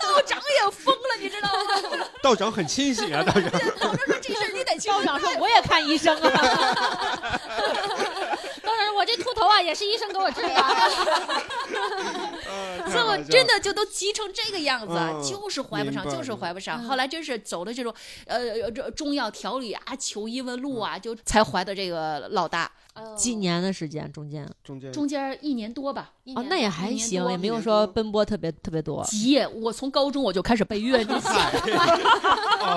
[0.01, 2.05] 道长也疯了，你知道吗？
[2.23, 3.51] 道长很清醒啊，道长。
[3.81, 4.50] 道长说这事
[4.81, 6.31] 校长说我也看医生啊，
[8.65, 10.49] 当然我这秃头啊也是医生给我治的。
[12.91, 16.83] 所以我真的就都急成这个样子，嗯就是怀不上，就是怀不上。
[16.85, 17.95] 后来真是走的这种
[18.27, 22.71] 呃这中药调理啊、求医问路啊，就才怀的这个老大。
[23.17, 29.03] 几年的时间中间中间中间一年多吧，哦，那也还行也没有说奔波特别特别多。
[29.05, 29.39] 急。
[29.55, 31.51] 我从高中我就开始备孕，你 想，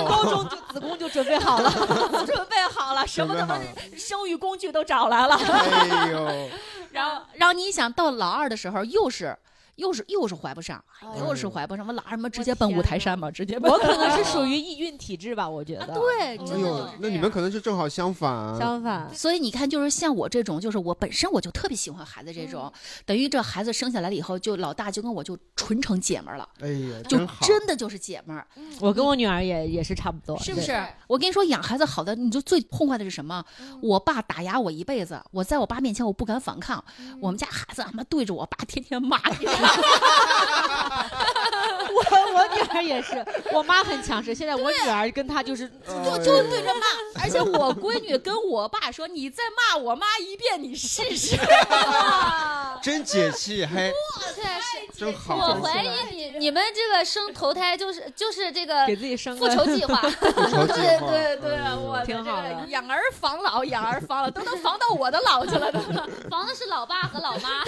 [0.07, 1.69] 高中就子宫就准备好了，
[2.25, 3.59] 准备好了，什么他妈
[3.97, 5.35] 生育工具都找来了。
[5.35, 6.49] 哎呦，
[6.93, 9.35] 然后然后你想到老二的时候又是。
[9.75, 13.71] 又是又是怀不上，哦又是怀不上，我老二们直接奔五台山嘛，直接奔。
[13.71, 15.87] 我可能是属于易孕体质吧，我觉得。
[15.87, 18.57] 对，嗯真的那你们可能是正好相反。
[18.57, 22.71] 相反，所以你看，就是像我这种，就是我本身我就特别喜欢孩子这种，
[23.05, 28.47] 等于这孩子生下来了以后，就老大就跟我就纯成姐们儿了，哎呀，就真的就是姐们儿，
[28.79, 30.71] 我跟我女儿也也是差不多，是不是？
[31.07, 33.43] 我跟你说，养孩子好的，你就最痛快的是什么？
[33.81, 36.83] 我爸打压我一辈子，我在我爸面前我不敢反抗，
[37.19, 39.17] 我们家孩子他妈对着我爸天天骂，
[41.93, 42.01] 我
[42.33, 45.69] 我女儿也是，我妈很强势，现在我女儿跟她就是
[46.03, 46.81] 就就对着骂，
[47.21, 51.37] 而且我闺女跟我爸说：“你再骂我妈一遍，你试试。
[52.81, 53.93] ”真解气，还哇
[54.35, 54.41] 塞。
[54.95, 55.35] 真好。
[55.35, 65.79] 我怀疑你你们这个生投胎就是就是这个给自己生复仇计划， 复仇计对划对对，我的这挺好的个养儿防老，养儿防老都能防到我的老去了，都。
[66.29, 67.63] 防的是老爸和老妈。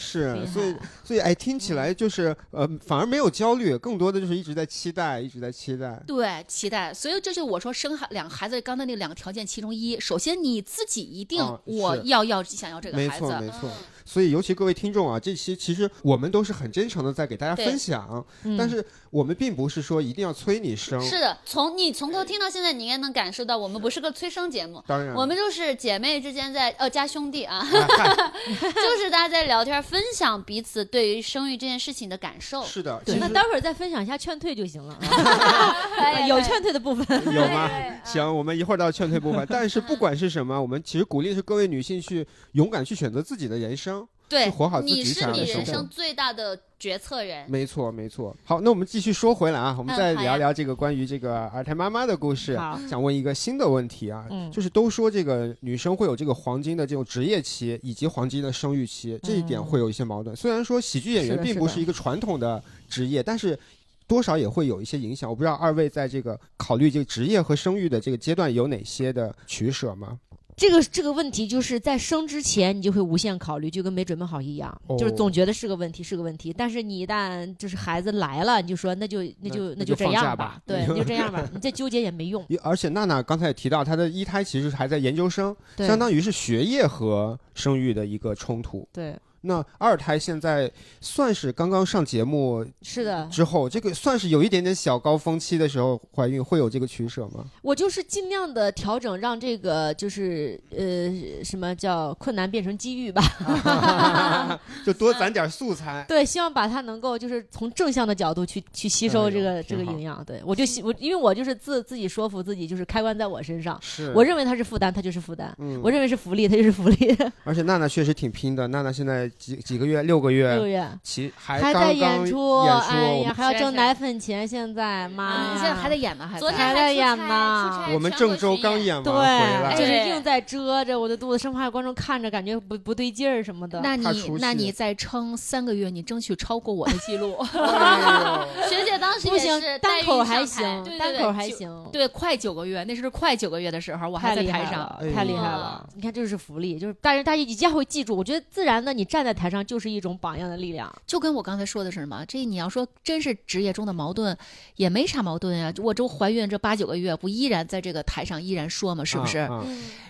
[0.00, 6.00] 是所以所以哎，听起来就是呃，反而没有焦虑，更多的就是一直在期待，一直在期待。
[6.06, 6.94] 对，期待。
[6.94, 9.98] 所以这就是我说生孩两个孩子，刚才那两个条件其中一。
[9.98, 13.68] 首先你自己一定我要要想要这个没孩子，错没错。
[14.08, 20.98] 所以尤其各位听众啊，这期其实我们都是很真诚的在给大家分享，嗯但是我们并不是说一定要催你生。
[21.02, 24.82] 是的，从你从头听到现在，你应该能感受到，我们不是个催生节目。
[24.86, 32.64] 当然，我们就是姐妹之间在呃加兄弟啊， 就是大家在聊天，分享彼此对于生育这件事情的感受。
[32.64, 34.98] 是的，那待会儿再分享一下劝退就行了，
[35.98, 37.06] 哎有劝退的部分。
[37.26, 37.68] 有吗？
[37.70, 39.46] 哎行，我们一会儿到劝退部分。
[39.50, 43.97] 但是不管是什么，我们其实鼓励的是各位女性去勇敢去选择自己的人生，
[44.28, 45.80] 对，活好自己你是想要你人的生活。
[45.80, 47.50] 生最大的决策人。
[47.50, 48.36] 没错，没错。
[48.44, 52.56] 好，那我们继续说回来啊，我们再聊聊这个关于这个二胎妈妈的故事。
[52.58, 60.36] 好想问一个新的问题啊，嗯就是都说这个女生会有这个黄金的这种职业期以及黄金的生育期，这一点嗯会有一些矛盾。
[60.36, 63.58] 虽然说喜剧演员并不是一个传统的职业，但是。
[64.06, 70.18] 多少也会有一些影响，我不知道二位在这个考虑这个职业和生育的这个阶段有哪些的取舍吗？
[70.58, 76.52] 这个这个问题就是在生之前你就会无限考虑，就跟没准备好一样，哦就是总觉得是个问题，是个问题。
[76.52, 82.44] 但是你一旦就是孩子来了，你就说那就那就那就这样吧，对， 那就这样吧，你再纠结也没用。
[82.62, 88.86] 而且娜娜刚才也提到，她的一胎其实还在研究生，相当于是学业和生育的一个冲突。
[88.92, 89.14] 对，
[89.48, 97.46] 那二胎现在算是刚刚上节目是的，之后，这个算是有一点点小高峰期的时候怀孕，会有这个取舍吗？
[97.62, 103.22] 我就是尽量的调整，让这个就是呃什么叫困难变成机遇吧。
[104.84, 106.04] 就多攒点素材。
[106.06, 110.22] 对，希望把它能够就是从正向的角度去去吸收这个、这个营养。
[110.24, 113.78] 对我就希我因为我就是自自己说服自己，就是开关在我身上。
[113.80, 117.16] 是我认为它是负担，它就是负担；嗯我认为是福利，它就是福利。
[117.44, 118.68] 而且娜娜确实挺拼的。
[118.68, 133.80] 娜娜现在几几个月，六个月，六个月其还还在刚刚演出，演哎呀，还要挣奶粉钱，现在妈现在还在演呢，还昨天还在演呢我们郑州刚演完对，回来，就是哎硬在遮着我的肚子，生怕有观众看着感觉不不对劲儿什么的。
[133.80, 137.36] 那你那你再撑三个月，你争取超过我的记录。
[138.68, 141.86] 学姐当时也不行是，单口还行单口还行。
[141.92, 144.88] 对，快九个月，那是快九个月的时候，我还在台上。
[145.14, 145.86] 太厉害了！
[145.94, 148.16] 你看，这就是福利，就是但是大家一定会记住。
[148.16, 150.92] 我觉得自然的，你站在台上就是一种榜样的力量。
[151.06, 154.36] 就跟我刚才说的是什么，这你要说真是职业中的矛盾，
[154.76, 155.72] 也没啥矛盾呀。
[155.78, 159.38] 我这怀孕这八九个月，不依然在这个台上依然说嘛，是不是？
[159.38, 159.64] 啊啊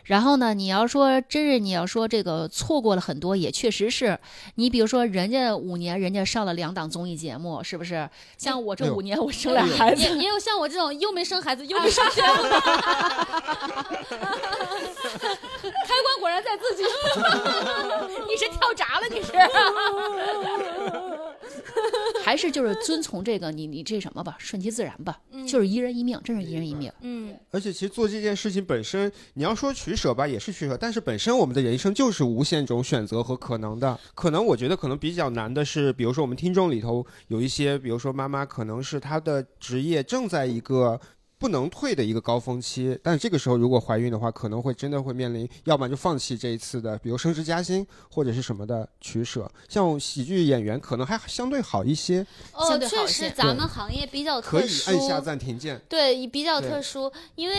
[0.04, 4.18] 然后呢，你要说真是你要说这个错过了很多，也确实是。
[4.54, 8.08] 你比如说，人家五年，人家上了两档综艺节目，是不是？
[8.38, 12.70] 像我这五年，我生俩孩子，也也有像我这种又没生孩子又没上节目的，开
[15.60, 15.72] 关
[16.28, 16.82] 果然在自己。
[18.28, 19.32] 你是跳闸了，你是？
[22.22, 26.92] 还是就是遵从这个你你这什么吧，顺其自然吧，就是一人一命，真是一人一命。
[27.00, 33.98] 嗯，而且其实做这件事情本身，你要说取舍吧，也是取舍，但是本身我们的人生就是无限种选择和可能的。
[34.14, 41.00] 可能我觉得可能比较难的是，比如说我们听众里头有一些，比如说妈妈可能是她的职业正在一个。
[41.38, 49.50] 不能退的一个高峰期，但是这个时候如果怀孕的话，可能会真的会面临，要不然就放弃这一次的，比如升职加薪或者是什么的取舍。
[49.68, 55.80] 像喜剧演员可能还相对好一些，哦，确实咱们行业比较可以特殊，按下暂停键。
[55.88, 57.54] 对，比较特殊，因为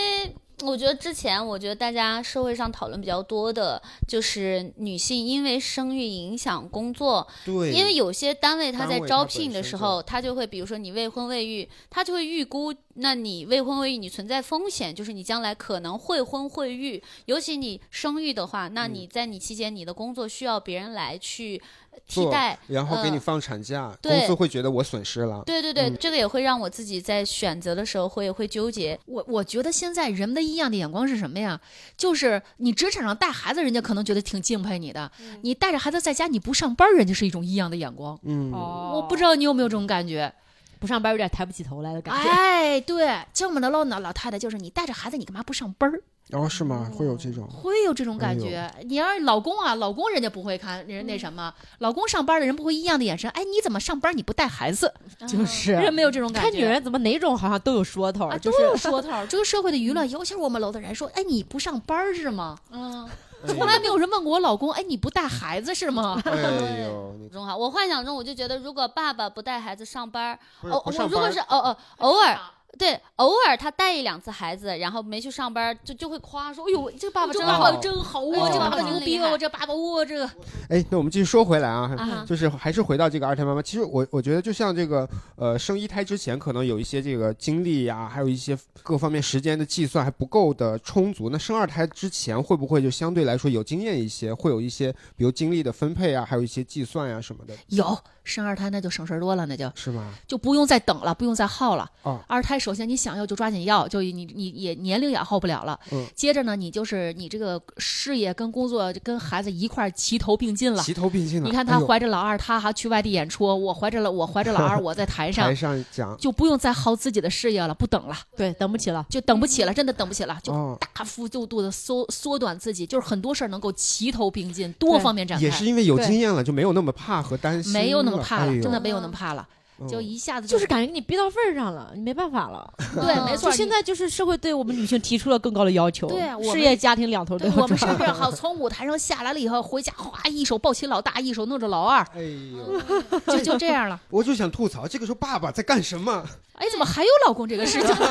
[0.66, 18.90] 我觉得之前，我觉得大家社会上讨论比较多的，就是女性因为生育影响工作，对，因为有些单位他在招聘的时候，他就会，比如说你未婚未育，他就会预估，那你未婚未育，你存在风险，就是你将来可能会婚会育，尤其你生育的话，那嗯。
[19.00, 21.62] 你在你期间你的工作需要别人来去
[22.08, 25.44] 替代，然后给你嗯放产假，对公司会觉得我损失了。
[25.46, 29.00] 对对对，嗯这个也会让我自己在选择的时候会会纠结。
[29.06, 31.60] 我我觉得现在人们的异样的眼光是什么呀？
[31.98, 35.10] 就是你职场上带孩子，人家可能觉得挺敬佩你的；
[35.42, 38.20] 你带着孩子在家你不上班，人家是一种异样的眼光。
[38.24, 40.34] 嗯，哦我不知道你有没有这种感觉？
[40.80, 42.30] 不上班有点抬不起头来的感觉。
[42.30, 46.02] 哎，对，这么的老老老太太就是你带着孩子，你干嘛不上班儿？
[46.30, 46.90] 然后是吗？
[46.96, 47.48] 会有这种？
[47.48, 48.72] 会有这种感觉。
[48.84, 53.28] 你要是老公啊，老公人家不会看人那什么，老公上班的人不会异样的眼神。
[53.32, 54.94] 哎，你怎么上班你不带孩子？
[55.28, 56.50] 就是人没有这种感觉。
[56.52, 59.26] 看女人怎么哪种好像都有说头，啊，就都有说头。
[59.26, 62.56] 这个社会的舆论，尤其是我们楼的人说，哎，你不上班是吗？
[62.70, 63.10] 嗯，
[63.48, 66.22] 从来没有人问过我老公，哎，你不带孩子是吗？
[66.26, 67.58] 哎呦， 你中好。
[67.58, 72.38] 我幻想中我就觉得，如果爸爸不带孩子上班儿，不是哦，不上班我如果是哦哦偶尔。
[72.78, 77.78] 对，偶尔他带一两次孩子，然后没去上班，就就会夸说：“哎呦，这个爸爸真好这爸爸。
[77.78, 80.30] 真好哇，哦这爸爸真牛逼哦，这爸爸哇，这个
[80.70, 83.62] 哎，那我们继续说回来啊，啊就是还是回到这个二胎妈妈。
[83.62, 91.30] 其实我我觉得，就像这个呃，生一胎之前可能有一些这个精力呀、还有一些各方面时间的计算还不够的充足。
[91.30, 100.14] 那生二胎之前会不会就相对来说有经验一些，会有一些比如精力的分配啊，还有一些计算呀、什么的，有生二胎那就省事儿多了，那就是吗？
[100.28, 101.90] 就不用再等了，不用再耗了。
[102.04, 105.80] 哦二胎首先你想要就抓紧要，就你你也年龄也耗不了了。
[105.92, 106.06] 嗯。
[106.16, 110.84] 接着呢，你就是你这个事业跟工作跟孩子一块儿齐头并进了。
[110.84, 111.48] 齐头并进了。
[111.48, 115.48] 你看他怀着老二，他还去外地演出；我怀着了，我怀着老二， 我在台上。
[115.48, 119.06] 台，上讲就不用再耗自己的事业了，不等了，对，等不起了。
[119.10, 129.56] 就等不起了，真的等不起了，就哦，大幅度度的缩缩短自己，就是很多事儿能够齐头并进，多方面展开，也是因为有经验了，就没有那么怕和担心了，没有那么怕了，哎真的没有那么怕了，嗯
[129.88, 132.74] 就一下子就是感觉给你逼到份儿上了，你没办法了。
[132.96, 142.82] 对，没错，就现在就是社会对我们女性提出了更高的要求，对事业家庭两头都对要我们是不是好，从舞台上下来了以后，回家哗一手抱起老大，一手弄着老二，哎呦，
[143.38, 144.00] 就就这样了。
[144.10, 146.26] 我就想吐槽，这个时候爸爸在干什么？
[146.54, 147.88] 哎，怎么还有老公这个事情？
[147.88, 148.04] 这个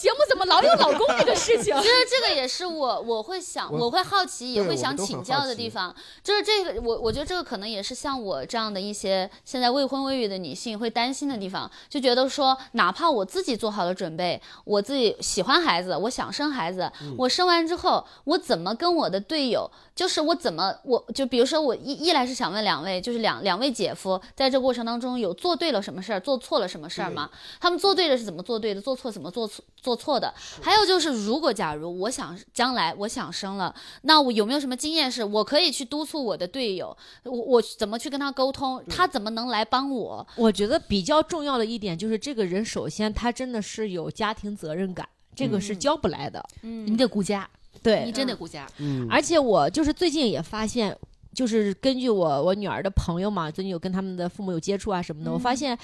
[0.00, 1.72] 节目怎么老有老公这个事情？
[1.80, 5.94] 其实这个也是我我会想，我我会好奇，也会想请教的地方。
[6.24, 17.14] 就是这个，我我觉得这个可能也是像我这样的一些现在未婚未育的女性会担心的地方，就觉得说，哪怕我自己做好了准备，我自己喜欢孩子，我想生孩子，嗯。
[17.18, 27.30] 我生完之后，我怎么跟我的队友，就是我怎么，我就比如说我一一来是想问两位，就是两两位姐夫在这过程当中有做对了什么事儿，做错了什么事儿吗？
[27.58, 30.32] 他们做对了是怎么做对的，做错怎么做错做错的？
[30.60, 36.94] 还有就是，如果假如我想将来我想生了，那我有没有什么经验是我可以去督促我的队友，
[37.24, 40.26] 我我怎么去跟他沟通，他怎么能来帮我？
[40.36, 46.44] 我觉得比较重要的一点就是，这个人首先他真的是有家庭责任感，这个是嗯教不来的。
[46.60, 47.48] 嗯你得顾家，
[47.82, 48.66] 对你，真得顾家。
[48.78, 50.96] 嗯，而且我就是最近也发现，
[51.34, 55.78] 就是根据我我女儿的朋友嘛，最近有跟他们的父母有接触啊什么的，我发现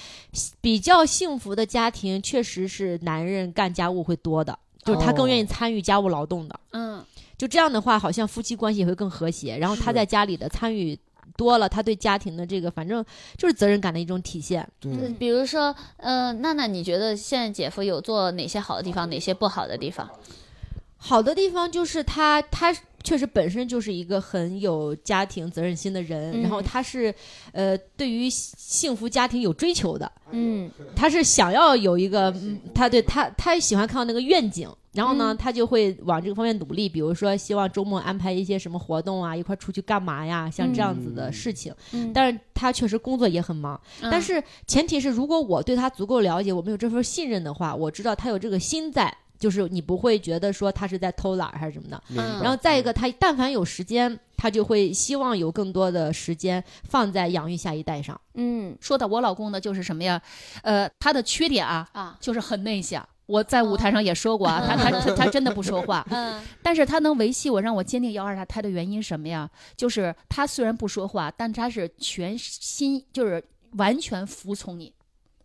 [0.61, 6.61] 比较幸福的家庭确实是男人干家务会多的，就是他更愿意参与家务劳动的。
[6.73, 7.05] 嗯
[7.39, 9.59] 就这样的话，好像夫妻关系也会更和谐。
[9.59, 10.97] 然后他在家里的参与
[11.37, 13.05] 多了，他对家庭的这个反正
[13.37, 14.65] 就是责任感的一种体现。
[14.79, 20.09] 对，嗯，比如说，呃，娜娜，你觉得现在姐夫有做哪些好的地方，哪些不好的地方？
[21.05, 22.73] 好的地方就是他，他
[23.03, 26.43] 确实本身就是一个很有家庭责任心的人，嗯。
[26.43, 27.13] 然后他是，
[27.51, 30.71] 呃，对于幸福家庭有追求的，嗯。
[30.95, 35.37] 他是想要有一个，嗯他对他他喜欢看到那个愿景，然后呢，嗯。
[35.37, 41.75] 他就会往这个方面努力，比如说希望周末安排一些什么活动啊，一块儿出去干嘛呀，像这样子的事情。
[41.91, 49.13] 嗯，但是他确实工作也很忙，但是前提是如果我对他足够了解，我们有这份信任的话，我知道他有这个心在。
[49.43, 52.01] 就是你不会觉得说他是在偷懒还是什么的，
[52.41, 58.19] 然后再一个，他但凡有时间，他就会希望有更多的时间放在养育下一代上。
[58.35, 60.23] 嗯说到我老公呢，就是什么呀？
[60.63, 63.05] 呃，他的缺点啊，啊就是很内向。
[63.27, 69.51] 我在舞台上也说过啊，他他他他真的不说话， 嗯但是他能维系我，让我坚定要二胎的原因什么呀？
[69.77, 74.93] 就是他虽然不说话，但他是全心就是完全服从你，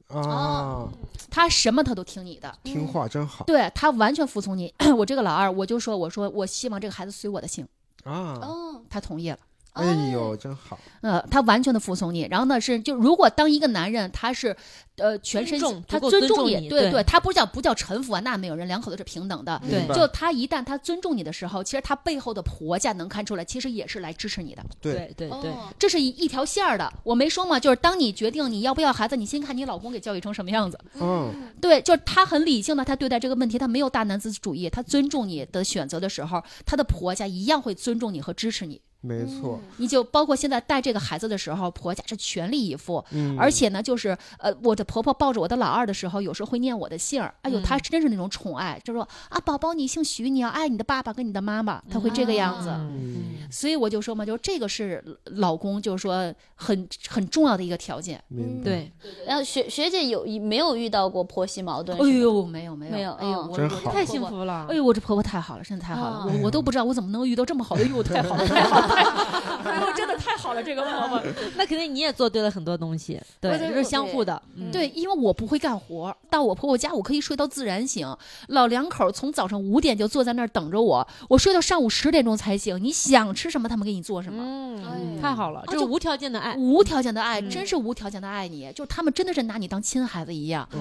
[0.08, 0.88] 啊，
[1.30, 2.53] 他什么他都听你的。
[2.64, 4.74] 听话真好对他完全服从你。
[4.97, 7.68] 我这个老二，我就说，我说我希望这个孩子随我的姓，
[8.03, 8.39] 啊！
[8.41, 9.38] 哦，他同意了。
[9.78, 12.28] 哎呦，真好，呃，他完全的服从你。
[12.30, 14.55] 然后呢，是就如果当一个男人他是
[14.97, 19.61] 呃全身尊他尊重你，尊重你对对对，他不叫不叫臣服啊，那没有人，两口子是平等的。
[19.69, 26.91] 对就他一旦他尊重你的时候，其实他背后的婆家能看出来，其实也是来支持你的，对对对对，哦这是一一条线儿的。
[27.03, 30.80] 我没说嘛，就是当你决定你要不要孩子，你先看你老公给教育成什么样子。
[30.99, 38.82] 嗯，对，就是他很理性的，他对待这个问题，他没有大男子主义，他尊重你的选择的时候，他的婆家一样会尊重你和支持你。
[39.02, 47.64] 没错，你就包括现在带这个孩子的时候，婆家是全力以赴，嗯，而且呢，就是呃，我的婆婆抱着我的老二的时候，有时候会念我的姓儿，哎呦，嗯。
[47.68, 52.70] 她真是那种宠爱，就说啊，宝宝你姓徐，你要爱你的爸爸跟你的妈妈，她会这个样子。
[52.70, 58.24] 嗯，所以我就说嘛，就这个是老公，就是说很很重要的一个条件。
[58.30, 58.91] 明白，对，
[59.28, 61.98] 然后学学姐有没有遇到过婆媳矛盾？
[61.98, 63.12] 哎，呦，没有没有没有。
[63.14, 64.66] 哎呦，真好我这婆婆太幸福了。
[64.70, 64.76] 哎。
[64.76, 70.58] 呦，我这婆婆太好了，真的太好了，哦我我都不知道我怎么能遇到这么好的，哎呦，太好了，太好了，太好了，哎呦，真的太好了。
[70.58, 71.22] 了，这个婆婆。
[71.56, 74.42] 那肯定你也做对了很多东西，对，就是相互的。
[74.56, 78.08] 嗯对，因为我不会干活，到我婆婆家我可以睡到自然醒。
[78.48, 82.82] 老两口从早上五点就坐在那儿等着我，我睡到上午十点钟才醒。
[82.84, 84.44] 你想吃什么，他们给你做什么。
[84.44, 86.56] 嗯，太好了，这就是无条件的爱。
[86.56, 90.68] 无条件的爱，嗯真是无条件的爱你，就是他们真的是拿你当亲孩子一样。
[90.74, 90.80] 嗯，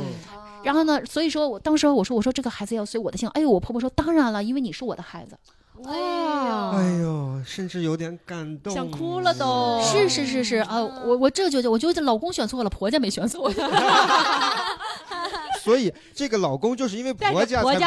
[0.63, 5.37] 然后呢，所以说我当时我说我说这个孩子要随我的姓，哎呦，我婆婆说当然了，因为你是我的孩子。
[5.85, 13.53] 哇哎呦，甚至有点感动，想哭了都是是是是啊，我我这就就我觉得老公选错了，婆家没选错。
[15.63, 17.81] 所以这个老公就是因为带婆家带着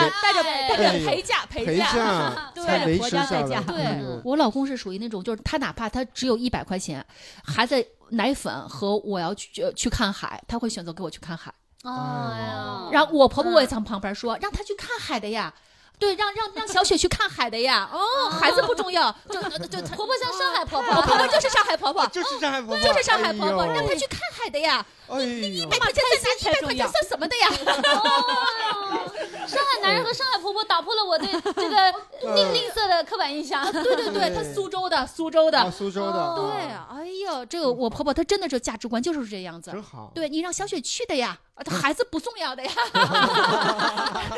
[0.44, 1.94] 带着陪嫁陪陪嫁。
[1.94, 3.30] 嫁 对才维婆持下来。
[3.30, 7.04] 家在嫁对我老公是属于那种，就是他哪怕他只有一百块钱，
[7.44, 11.54] 孩子奶粉和我要去呃去看海，他会选择给我去看海。
[11.84, 15.54] 哎呀，然后我婆婆我也在旁边说，让他去看海的呀。
[16.00, 17.90] 对，让让让小雪去看海的呀。
[17.92, 24.86] 哦，孩子不重要，就就就 婆婆像上海婆婆，我婆婆就是上海婆婆，就是上海婆婆，就是上海婆婆，让她去看海的呀。
[25.10, 27.50] 你你，一百块钱再拿一百块钱算什么的呀？
[29.50, 31.94] 哦上海男人和上海婆婆打破了我对这个
[32.36, 33.70] 吝吝啬的刻板印象。
[33.72, 35.72] 对对对，他苏州的，苏州啊，的。
[35.72, 39.82] 苏州的，对啊，哎呦，这个我婆婆她真的是价值观就是这样子真。
[39.82, 40.12] 好。
[40.14, 42.72] 对你让小雪去的呀，啊她孩子不重要的呀，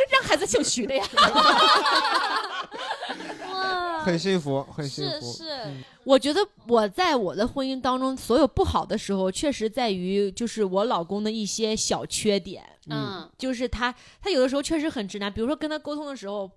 [0.09, 1.05] 让孩子姓徐的呀。
[3.51, 5.31] 哇，很幸福，很幸福。
[5.33, 16.49] 是是，我觉得我在我的婚姻当中，所有不好的时候，确实在于就是我老公的一些小缺点，嗯就是他他有的时候确实很直男，比如说跟他沟通的时候。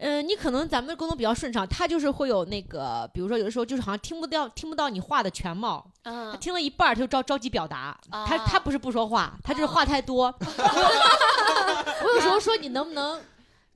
[0.00, 10.32] 嗯、你可能咱们沟通比较顺畅，他就是会有那个，比如说有的时候就是好像听不到听不到你话的全貌，他嗯，听了一半儿他就着着急表达，啊他他不是不说话，他就是话太多。
[10.40, 13.20] 我有时候说你能不能，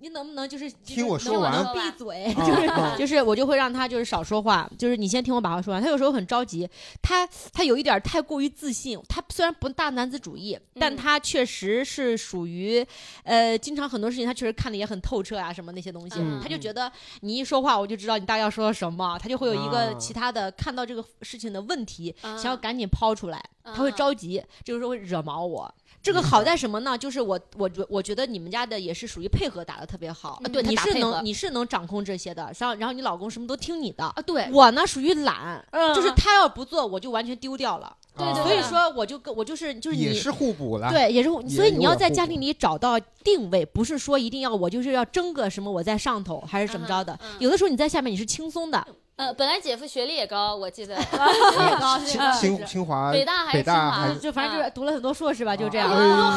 [0.03, 5.81] 你能不能就是听我说完闭嘴，啊 就是啊就是我就会让他就是少说话，就是你先听我把话说完。
[5.81, 6.69] 他有时候很着急，
[7.01, 8.99] 他他有一点太过于自信。
[9.09, 12.85] 他虽然不大男子主义，但嗯他确实是属于，
[13.23, 16.17] 呃，经常很多事情他确实看的也很透彻啊，什么那些东西。
[16.19, 16.91] 嗯他就觉得
[17.21, 25.73] 你一说话，我就知道你大概要说什么，他就会有一个啊其他的看到这个事情的问题，啊想要赶紧抛出来，他会啊着急，这个时候会惹毛我。
[26.01, 26.97] 这个好在什么呢？
[26.97, 34.05] 就是我我觉我觉得你们家的也是属于配合打的特别好，啊对你是能你是能掌控这些的，然后然后你老公什么都听你的。
[34.05, 37.95] 啊，对，我呢属于懒，嗯就是他要不做，我就完全丢掉了。
[38.15, 40.91] 对对对所以说我就跟我就是就是你也是互补了。
[40.91, 47.15] 对，也是，也所以你要在家庭里找到定位，不是说一定要我就是要争个什么我在上头还是怎么着的。
[47.15, 48.87] 嗯嗯有的时候你在下面你是轻松的，
[49.17, 50.97] 呃，本来姐夫学历也高，我记得，
[51.79, 55.91] 高清嗯清清华、北大还是清华就反正就是读了很多硕士吧，就这样。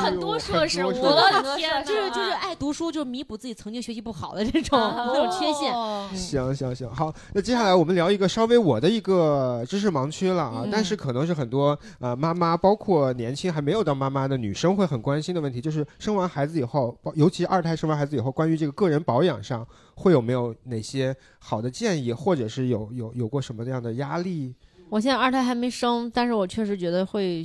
[0.04, 5.74] 很多硕士，我的天，就是就是爱读书，就是弥补自己曾经学习不好的这种 那种缺陷。
[5.74, 6.08] 哦。
[6.14, 10.70] 行行行，好，那接下来我们聊一个稍微我的一个知识盲区了啊，嗯。
[10.70, 19.66] 但是可能是很多呃妈妈，包括年轻还没有当妈妈的女生会很关心的问题，就是生完孩子以后，尤其二胎生完孩子以后，关于这个个人保养上
[19.96, 24.54] 会有没有哪些好的建议，或者是有有有过什么样的压力？
[24.90, 27.44] 我现在二胎还没生，但是我确实觉得会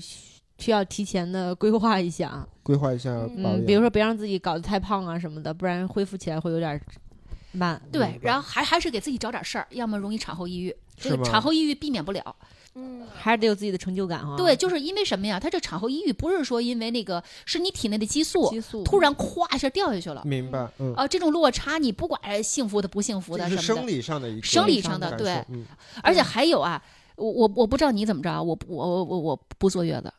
[0.58, 6.78] 需要提前的规划一下，规划一下，嗯，比如说别让自己搞得太胖啊什么的，不然恢复起来会有点
[7.52, 7.80] 慢。
[7.90, 10.76] 对然后还还是给自己找点事儿，要么容易产后抑郁。
[10.96, 12.36] 这个产后抑郁避免不了，
[12.74, 14.36] 嗯，还是得有自己的成就感哈。
[14.36, 15.40] 对，就是因为什么呀？
[15.40, 25.66] 他这产后抑郁不是说因为那个是你体内的激素激素突然咵一下掉下去了明白，嗯，啊，这种落差你不管幸福的不幸福这是生的什么的，理上的一个生理上的对，嗯，
[26.02, 26.80] 而且还有啊，
[27.16, 30.12] 我我我不知道你怎么着啊，我不我我我我不坐月子，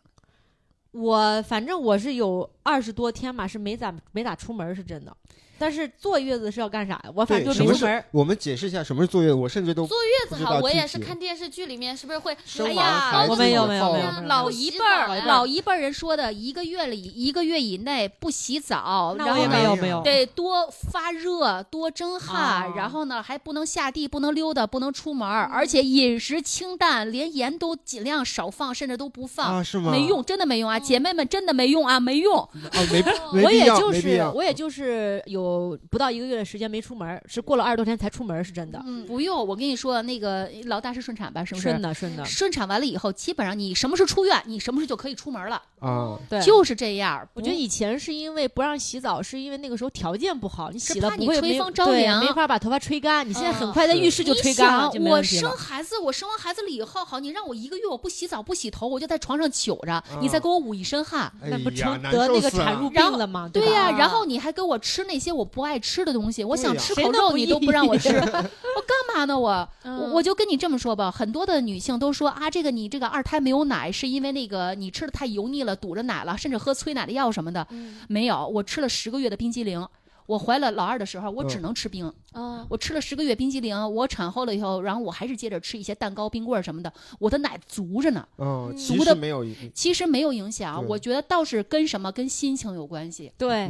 [0.92, 5.16] 我反正我是有二十多天嘛，是没咋没咋出门，是真的。
[5.62, 7.04] 但是坐月子是要干啥呀？
[7.14, 8.04] 我反，正就是没出门儿。
[8.10, 20.02] 我们解释一下什么是坐月子，我甚至都坐月子好，不知道具我也是看电视剧里面是不是会生完哎呀孩子我没有没有没有老一辈儿老一辈人说的，一个月里一个月以内不洗澡，那我也然后呢没有没有。
[20.02, 29.58] 得多发热，多蒸汗，哦然后呢还不能下地，不能溜达，不能出门儿，而且饮食清淡，连盐都尽量少放，甚至都不放。
[29.58, 29.92] 啊，是吗？
[29.92, 30.80] 没用，真的没用啊！
[30.80, 32.40] 姐妹们，真的没用啊，没用。
[32.40, 32.50] 啊，
[32.92, 33.02] 没
[33.34, 35.51] 没我必要，也就是没必要我也就是有
[35.90, 38.82] 不到一个月的时间没出门，是过了二十多天才出门，是真的。
[38.86, 41.44] 嗯，不用，我跟你说，那个老大是顺产吧？
[41.44, 41.70] 是不是？
[41.70, 46.42] 顺的顺的，顺产完了以后，基本上你什么时候出院，你什么时候就可以出门了，啊，对。
[46.42, 47.28] 就是这样。
[47.34, 53.28] 我觉得以前是因为不让洗澡，是因为那个时候条件不好，你洗了怕你不会没吹风着凉没法把头发吹干。
[53.28, 55.42] 你现在很嗯快在浴室就吹干了，想就没我问题了。
[55.42, 61.32] 生孩子，我生完孩子了以后，好，你让我一个月我不洗澡不洗头，我就在床上糗着，你再给我捂一身汗。
[61.42, 63.50] 哎那不成得那个产褥病了吗？
[63.52, 69.38] 对呀、吧然后你还给我吃那些我不爱吃的东西，我想吃口肉你都不让我吃， 我干嘛呢？
[69.40, 69.68] 我
[70.14, 77.66] 我就跟你这么说吧，很多的女性都说啊，这个你这个二胎没有奶，是因为那个你吃的太油腻了，堵着奶了，甚至喝催奶的药什么的。
[77.72, 79.88] 嗯没有，我吃了十个月的冰激凌。
[80.32, 82.12] 我怀了老二的时候，我只嗯能吃冰。
[82.32, 88.26] 啊，我吃了十个月冰激凌，我产后了以后，然后我还是接着吃一些蛋糕、冰棍儿什么的，我的奶足着呢。
[88.38, 93.30] 嗯，足的没有，其实没有影响，对我觉得倒是跟什么跟心情有关系。
[93.38, 93.70] 对，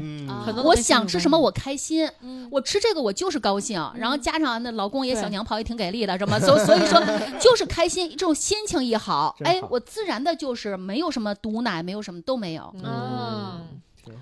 [0.63, 7.01] 我想吃什么，我开心，嗯我吃这个我就是高兴，然后加上那老公也小娘炮也挺给力的，什么，所所以说
[7.41, 13.70] 就是开心，这种心情一好，哎我自然的就是没有什么毒奶，没有什么都没有，嗯。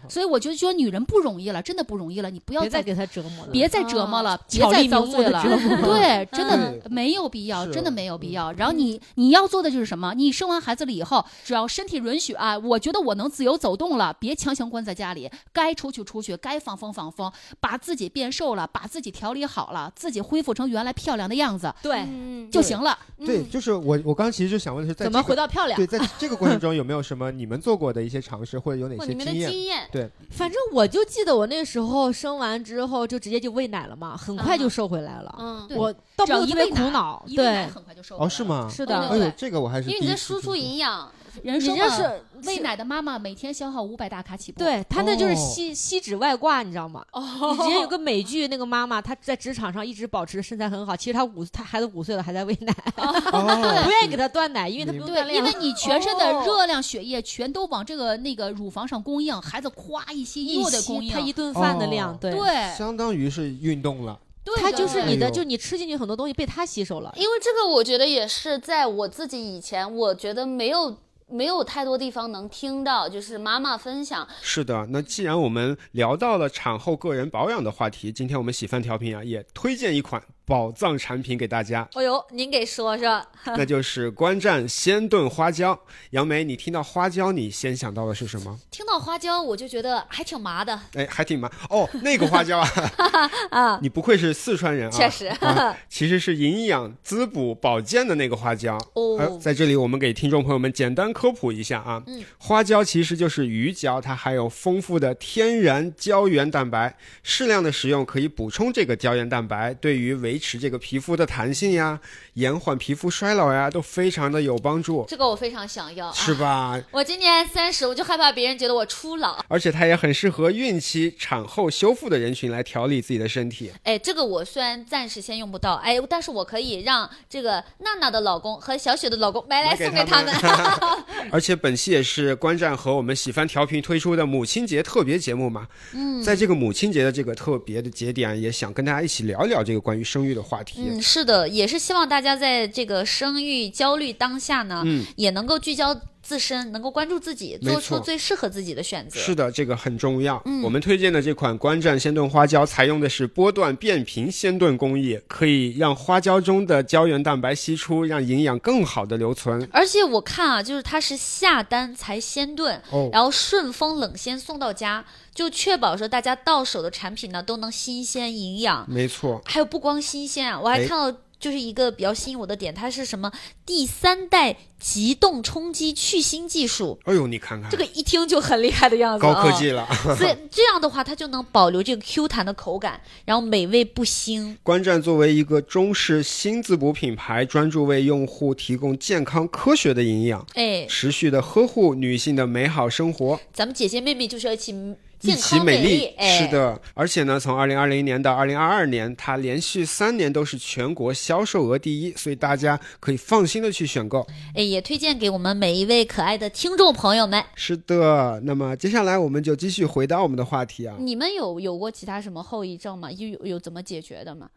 [0.09, 5.41] 所以我就觉得说女人不容易了，真的不容易了，你不要再再给她折磨了，别再折磨了，别再遭罪了。
[5.83, 8.51] 对，真的没有必要，真的没有必要。
[8.53, 10.13] 然后你你要做的就是什么？
[10.15, 22.97] 你生完孩子了以后，只要身体允许啊，我觉得我能自由走动了，别强行关在家里，该出去出去，该放风放风，把自己变瘦了，把自己调理好了，自己恢复成原来漂亮的样子对，嗯就行了。
[23.25, 25.85] 对，就是我我刚刚其实就想问的是，在怎么回到漂亮对，？
[25.85, 29.51] 在这个过程中有没有什么你们做过的一些尝试，或者有哪或你们的些经验？
[29.51, 29.98] 经验，对，
[30.29, 35.35] 反正我就记得我那时候生完之后就直接就喂奶了嘛，很快就嗯瘦回来了。
[35.39, 38.49] 嗯，我倒只没有特别要一喂奶苦恼，对，很快就瘦哦，是了？
[38.49, 38.69] 吗？
[38.69, 41.11] 是的，哎呦，这个我还是因为你在输出营养，
[41.43, 44.59] 人说是喂奶的妈妈每天消耗五百大卡起步。
[44.59, 47.05] 对他那就是哦吸吸脂外挂，你知道吗？
[47.11, 47.23] 哦
[47.53, 55.35] 以前有个美剧，那个妈妈她在职场上一直保持身材很好，其实她五她孩子五岁了还在喂奶， 哦，不愿意给她断奶，因为她不用锻对，炼。
[55.37, 61.19] 因为你全身的哦热量、血液全都往这个那个乳房上供应，孩子咵一吸一又得供应吸她。
[61.19, 64.19] 一顿饭的量，哦对，对，相当于是运动了。
[64.43, 67.13] 对它就是你的，就你吃进去很多东西被它吸收了。
[67.15, 70.97] 因为这个我觉得也是在我自己以前，我觉得没有
[71.31, 83.23] 没有太多地方能听到，就是妈妈分享，是的，那既然我们聊到了产后个人保养的话题，今天我们喜饭调频啊也推荐一款宝藏产品给大家，哦呦，您给说说，
[83.55, 85.79] 那就是观战鲜炖花椒。
[86.09, 88.59] 杨梅，你听到花椒，你先想到的是什么？
[88.71, 90.79] 听到花椒我就觉得还挺麻的。
[90.95, 91.47] 哎，还挺麻。
[91.69, 92.67] 哦，那个花椒啊，
[93.51, 98.75] 啊，你不愧是四川人啊，确实，啊其实是营养滋补保健的那个花椒。
[98.95, 99.17] 哦。
[99.19, 102.23] 呃，在这里我们给听众朋友们简单科普一下啊，嗯。
[102.39, 111.99] 花椒其实就是鱼胶，它含有丰富的天然胶原蛋白，适量的食用可以补充这个胶原蛋白，对于维持这个皮肤的弹性呀、
[112.35, 116.81] 延缓皮肤衰老呀，都非常的有帮助，这个我非常想要，是吧？
[116.91, 119.37] 我今年三十，我就害怕别人觉得我初老。
[119.49, 123.71] 而且它也很适合孕期、产后修复的人群来调理自己的身体。
[123.83, 131.29] 哎，这个我虽然暂时先用不到，哎，但是我可以让这个娜娜的老公和小雪的老公买来送给他他们们。
[131.31, 135.67] 而且本期也是观战和我们喜番调频推出的母亲节特别节目嘛。
[135.93, 140.81] 嗯，在这个母亲节的这个特别的节点，也想跟大家一起聊一聊这个关于生育的话题。
[140.85, 145.93] 嗯，是的，也是希望大家在这个生育焦虑当下呢，嗯也能够聚焦
[146.29, 149.19] 自身，能够关注自己，做出最适合自己的选择。
[149.19, 150.39] 是的，这个很重要。
[150.45, 159.67] 嗯我们推荐的这款观战鲜炖花椒，采用的是波段变频鲜炖工艺，可以让花椒中的胶原蛋白析出，让营养更好的留存。
[159.71, 165.03] 而且我看啊，就是它是下单才鲜炖，哦，然后顺丰冷鲜送到家，
[165.33, 168.85] 就确保说大家到手的产品呢都能新鲜营养。
[168.87, 173.31] 没错，还有不光新鲜啊，我还哎看到就是一个比较吸引我的点，它是什么？
[173.65, 179.87] 第三代极冻冲击去腥技术，哎呦，你看看，这个一听就很厉害的样子、高啊，科技了。
[180.17, 184.57] 所以这样的话，它就能保留这个 Q 弹的口感，然后美味不腥。
[184.63, 194.73] 观战作为一个中式新滋补品牌，专注为用户提供健康科学的营养，哎，持续的呵护女性的美好生活，咱们姐姐妹妹就是要一起
[195.21, 196.05] 一起美丽。
[196.17, 204.25] 哎，是，的，而且呢，从二零二零年到二零二二年，它连续三年都是全国销售额第一，所以大家可以放心的去选购。
[204.55, 207.43] 哎，也推荐给我们每一位可爱的听众朋友们。
[207.55, 210.95] 是的，那么接下来我们就继续回到我们的话题啊。
[210.99, 213.11] 你们有有过其他什么后遗症吗？
[213.11, 214.49] 有有有怎么解决的吗？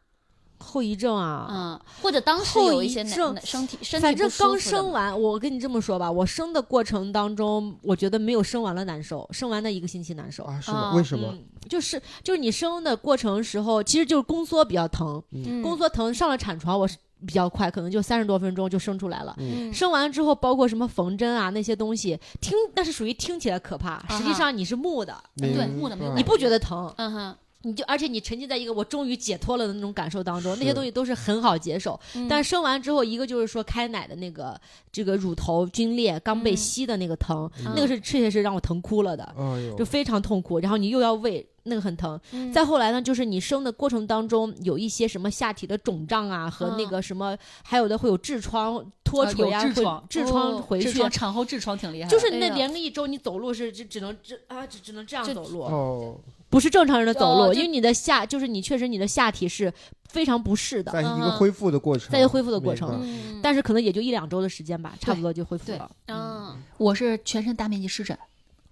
[0.62, 10.44] 后遗症啊，嗯，或者当时有一些身体身体反正刚生完，我跟你这么说吧，我生的过程当中，我觉得没有生完了难受，生完那一个星期难受。
[10.44, 10.78] 啊，是吗？
[10.78, 11.28] 啊为什么？
[11.32, 15.60] 嗯，就是就是你生的过程时候，其实就是宫缩比较疼，嗯。
[15.60, 16.96] 宫缩疼上了产床，我是
[17.26, 19.34] 比较快，可能就三十多分钟就生出来了。
[19.38, 19.72] 嗯。
[19.72, 31.98] 生完之后，包括什么缝针啊那些东西，听那是属于听起来可怕，实际上你是木的，对木的没有你不觉得疼，嗯哼，你就而且你沉浸在一个我终于解脱了的那种感受当中，那些东西都是很好接受。
[32.14, 32.26] 嗯。
[32.28, 34.60] 但生完之后，一个就是说开奶的那个
[34.90, 36.56] 这个乳头皲裂刚被嗯。
[36.56, 37.72] 吸的那个疼，嗯。
[37.74, 39.34] 那个是确实是让我疼哭了的，
[39.78, 40.58] 就，非常痛苦。
[40.58, 41.46] 然后你又要喂。
[41.64, 42.52] 那个很疼，嗯。
[42.52, 46.88] 再后来呢，就是你生的过程当中有一些什么下体的肿胀啊，和那嗯。
[46.88, 56.16] 个什么，还有的会有痔疮脱垂啊，痔疮，痔疮哦回去，痔疮产后痔疮挺厉害，就是那连个一周，你走路是只只能只啊只只能这样走路，哦，
[56.52, 59.72] 不是正常人的走路，哦就因为你的下就是你确实你的下体是
[60.04, 63.00] 非常不适的，在一个恢复的过程，在一个恢复的过程。
[63.00, 63.32] 明白。
[63.32, 63.40] 嗯。
[63.42, 65.90] 但是可能也就一两周的时间吧，差不多就恢复对了。
[66.08, 66.62] 嗯。
[66.76, 68.20] 我是全身大面积湿疹，啊，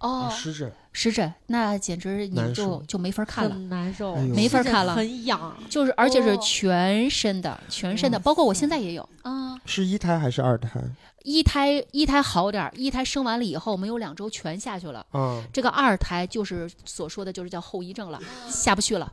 [0.01, 3.53] 哦，湿疹，湿疹那简直你就就没法看了。
[3.53, 5.55] 很难受，没法看了很痒。
[5.69, 9.07] 就是，而且是哦全身的，全身的，包括我现在也有。
[9.21, 10.81] 啊是一胎还是二胎
[11.23, 15.05] 一胎一胎好点儿，一胎生完了以后没有两周全下去了。
[15.11, 15.39] 啊？
[15.53, 19.11] 这个二胎就是所说的就是叫后遗症了，下不去了。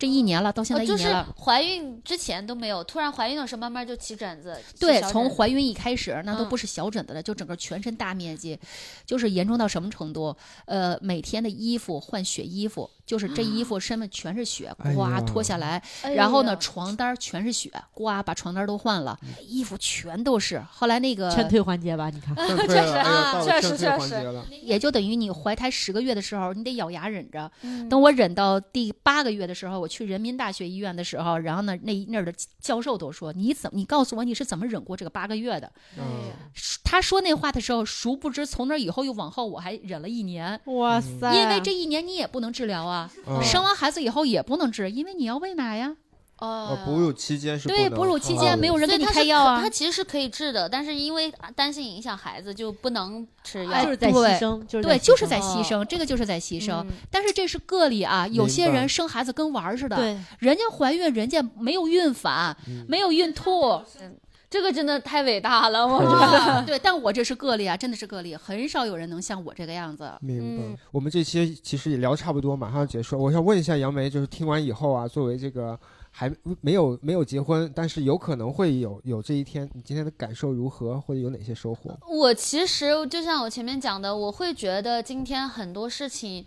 [0.00, 1.36] 这一年了，到现在哦就是一年了。
[1.38, 4.58] 怀孕之前都没有，突然怀孕的时候慢慢就起疹子。
[4.80, 8.58] 对，从怀孕一开始，那都嗯不是小疹子了，就整个全身大面积，
[9.04, 10.34] 就是严重到什么程度？
[10.64, 20.62] 呃，每天的衣服换血衣服，就是这衣服身上全是血，哎呱呀脱下来，哎然后呢呀床单儿全是血，呱把床单都换了，衣服全都是。
[20.70, 22.36] 后来那个劝退环节吧，你看，
[22.68, 24.14] 确实啊确实确实
[24.62, 27.50] 也就等于你怀胎十个月的时候，你得咬牙忍着。
[27.62, 33.76] 嗯等我忍到第八个月的时候，我去人民大学医院的时候，然后呢，那那儿的教授都说：“你怎么？
[33.76, 36.30] 你告诉我你是怎么忍过这个八个月的嗯，？”
[36.84, 42.99] 他说那话的时候，殊不知从那以后又往后，我还忍了一年，哇塞因为这一年你也不能治疗啊。
[43.26, 43.42] 嗯。
[43.42, 45.94] 生完孩子以后也不能治，因为你要喂奶呀。
[46.38, 49.60] 哦，哦哺乳期间是对，哺乳期哦间没有人给你开药啊。
[49.60, 49.68] 它。
[49.68, 53.70] 其实是可以治的，但是因为担心影响孩子，就不能吃药。
[53.70, 54.20] 哎就是在对。
[54.22, 56.82] 牺牲，就是对，就是在牺牲，这个就是在牺牲。
[56.84, 56.86] 嗯。
[57.10, 58.78] 但是这是个例啊，有些明白。
[58.80, 62.86] 人生孩子跟玩儿似的，对，人家怀孕，人家没有孕反，嗯。
[62.88, 63.82] 没有孕吐，
[64.50, 66.38] 这个真的太伟大了，我觉得。
[66.38, 70.12] 啊 对，但我这是个例啊，真的是个例，很少有人能像我这个样子。
[70.20, 70.76] 明白嗯。
[70.90, 73.16] 我们这期其实也聊差不多，马上结束。
[73.16, 75.78] 我想问一下杨梅，就是听完以后啊，作为这个
[76.10, 76.28] 还
[76.60, 81.96] 没有没有结婚，但是有可能会有有这一天，你今天的感受如何，或者有哪些收获？
[82.08, 86.44] 我其实就像我前面讲的，我会觉得今天很多事情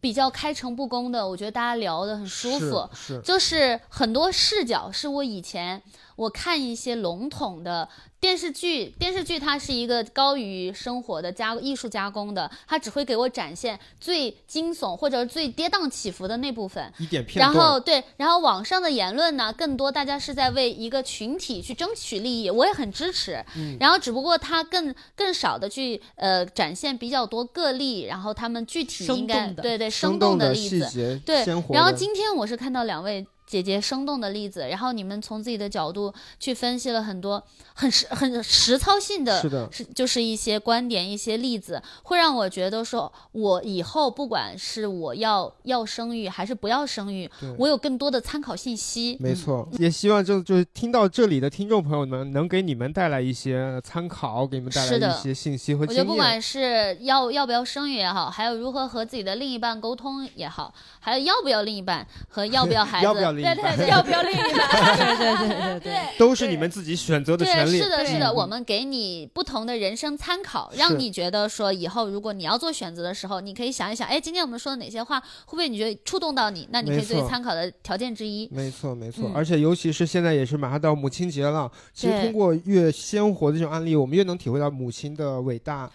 [0.00, 2.88] 比较开诚布公的，我觉得大家聊得很舒服。
[2.94, 5.82] 是是就是很多视角是我以前
[6.20, 7.88] 我看一些笼统的
[8.20, 16.92] 电视剧，电视剧它是一个高于生活的加艺术加工的，它只会给我展现最惊悚或者最跌宕起伏的那部分。
[16.98, 17.50] 一点片然。
[17.50, 23.42] 后对，然后网上的言论呢，更多大家是在为一个群体去争取利益，我也很支持。
[23.56, 31.18] 嗯然后只不过它更更少的去呃展现比较多个例，然后他们具体应该对对生动的例子。
[31.24, 31.42] 对。
[31.70, 37.42] 然后今天我是看到两位姐姐生动的例子，然后你们从自己的角度去分析了很多
[37.74, 47.28] 很实很实操性的是的，是就是一些观点、一些例子，会让我觉得说，我以后不管是我要要生育还是不要生育，
[47.58, 49.16] 我有更多的参考信息。
[49.18, 56.04] 没错，也希望就就是听到这里的听众朋友们，能给你们带来一些参考，给你们带来一些信息和我经验。
[56.04, 66.18] 觉得不管是要要不要生育也好，还有如何和自己的另一半沟通也好，还有要不要另一半和要不要 孩子，要不要另一半对对对， 要不要另一半，对对对对对，对。
[66.18, 67.78] 都是你们自己选择的权对，利。
[67.78, 76.68] 是的，是的，嗯我们给你不同的人生参考，让你觉得说以后如果你要做选择的时候，你可以想一想，哎，今天我们说的哪些话，会不会你觉得触动到你？
[76.70, 78.48] 那你可以作为参考的条件之一。
[78.52, 79.32] 没错，没错，嗯。
[79.34, 85.90] 而且尤其是现在也是马上到母亲节了，其实通过越鲜活的这种案例，我们越能体会到母亲的伟大、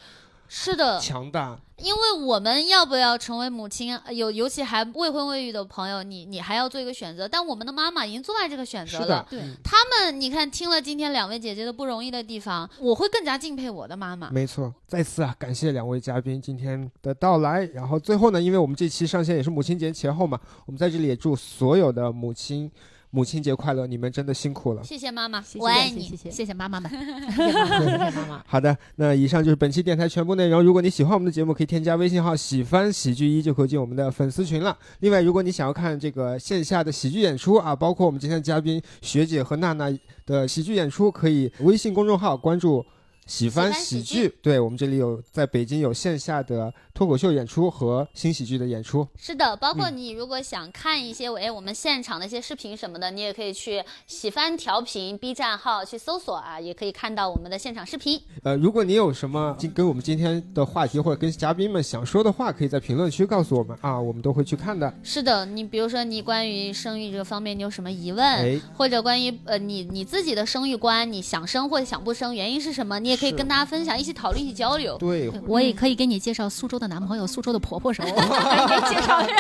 [0.58, 1.60] 是的，强大。
[1.76, 7.28] 因为我们要不要成为母亲，呃有尤其还未婚未育的朋友，你你还要做一个选择。
[7.28, 14.30] 但我们的妈妈已经做完这个选择了的。，对嗯他们，你看，听了今天两位姐姐的不容易的地方，我会更加敬佩我的妈妈。
[14.32, 14.74] 没错。
[14.88, 17.66] 再次啊，感谢两位嘉宾今天的到来。
[17.74, 22.72] 然后最后呢，因为我们这期上线也是母亲节前后嘛，我们在这里也祝所有的母亲
[23.16, 23.88] 母亲节快乐！
[23.88, 24.84] 你们真的辛苦了。
[24.84, 26.02] 谢谢妈妈，谢谢我爱你。
[26.02, 26.92] 谢谢谢谢谢谢妈妈们。
[26.92, 28.44] 谢谢妈妈，谢谢妈妈。
[28.46, 30.62] 好的，那以上就是本期电台全部内容。
[30.62, 34.78] 如果你喜欢我们的节目，可以添加微信号“喜欢喜剧一”就可以进我们的粉丝群了。
[35.00, 39.90] 另外，如果你想要看这个线下的喜剧演出啊，包括我们今天的嘉宾学姐和娜娜
[40.26, 42.86] 的喜剧演出，可以微信公众号关注
[43.26, 49.08] 喜欢喜喜剧剧，对我们这里有在北京有线下的脱口秀演出和新喜剧的演出。
[49.18, 58.22] 是的，包嗯括你如果想看一些哎我们现场的一些视频什么的，你也可以去喜欢调频 B 站号去搜索啊，也可以看到我们的现场视频。
[58.44, 64.94] 呃，如果你有什么今跟我们今天的话题或者跟嘉宾们想说的话，可以在评论区告诉我们啊，我们都会去看的。
[65.02, 73.00] 是的，你比如说你关于生育这个方面你有什么疑问，哎，或者关于呃你你自己的生育观，你想生或者想不生，原因是什么？
[73.00, 74.98] 你也可以跟大家分享，一起讨论，一起交流。
[74.98, 78.22] 对，我也可以给你介绍苏州的男朋友、苏州的婆婆什么的，
[78.68, 79.34] 给 你 介绍一下。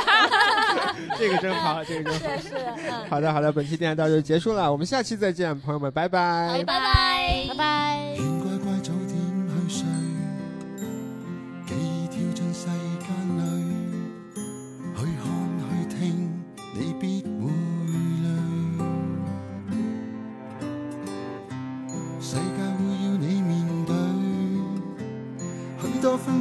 [1.19, 2.37] 这个真好，这个真好。
[2.41, 2.49] 是，
[2.89, 6.57] 嗯，好的，好的，本期电台到这就结束了，我们下期再见，朋友们，拜拜。
[6.57, 8.34] 拜拜，拜拜。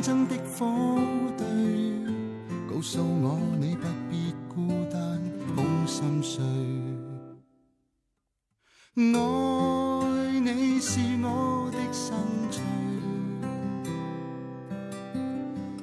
[0.02, 0.66] 真的火
[1.36, 1.46] 堆，
[2.68, 5.20] 告诉我你不必孤单，
[5.56, 6.42] 好心碎。
[8.96, 12.16] 爱你是我的生
[12.50, 12.60] 趣，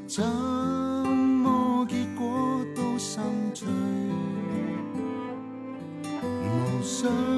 [0.07, 3.21] 怎么结果都心
[3.53, 3.67] 碎，
[6.13, 7.30] 无。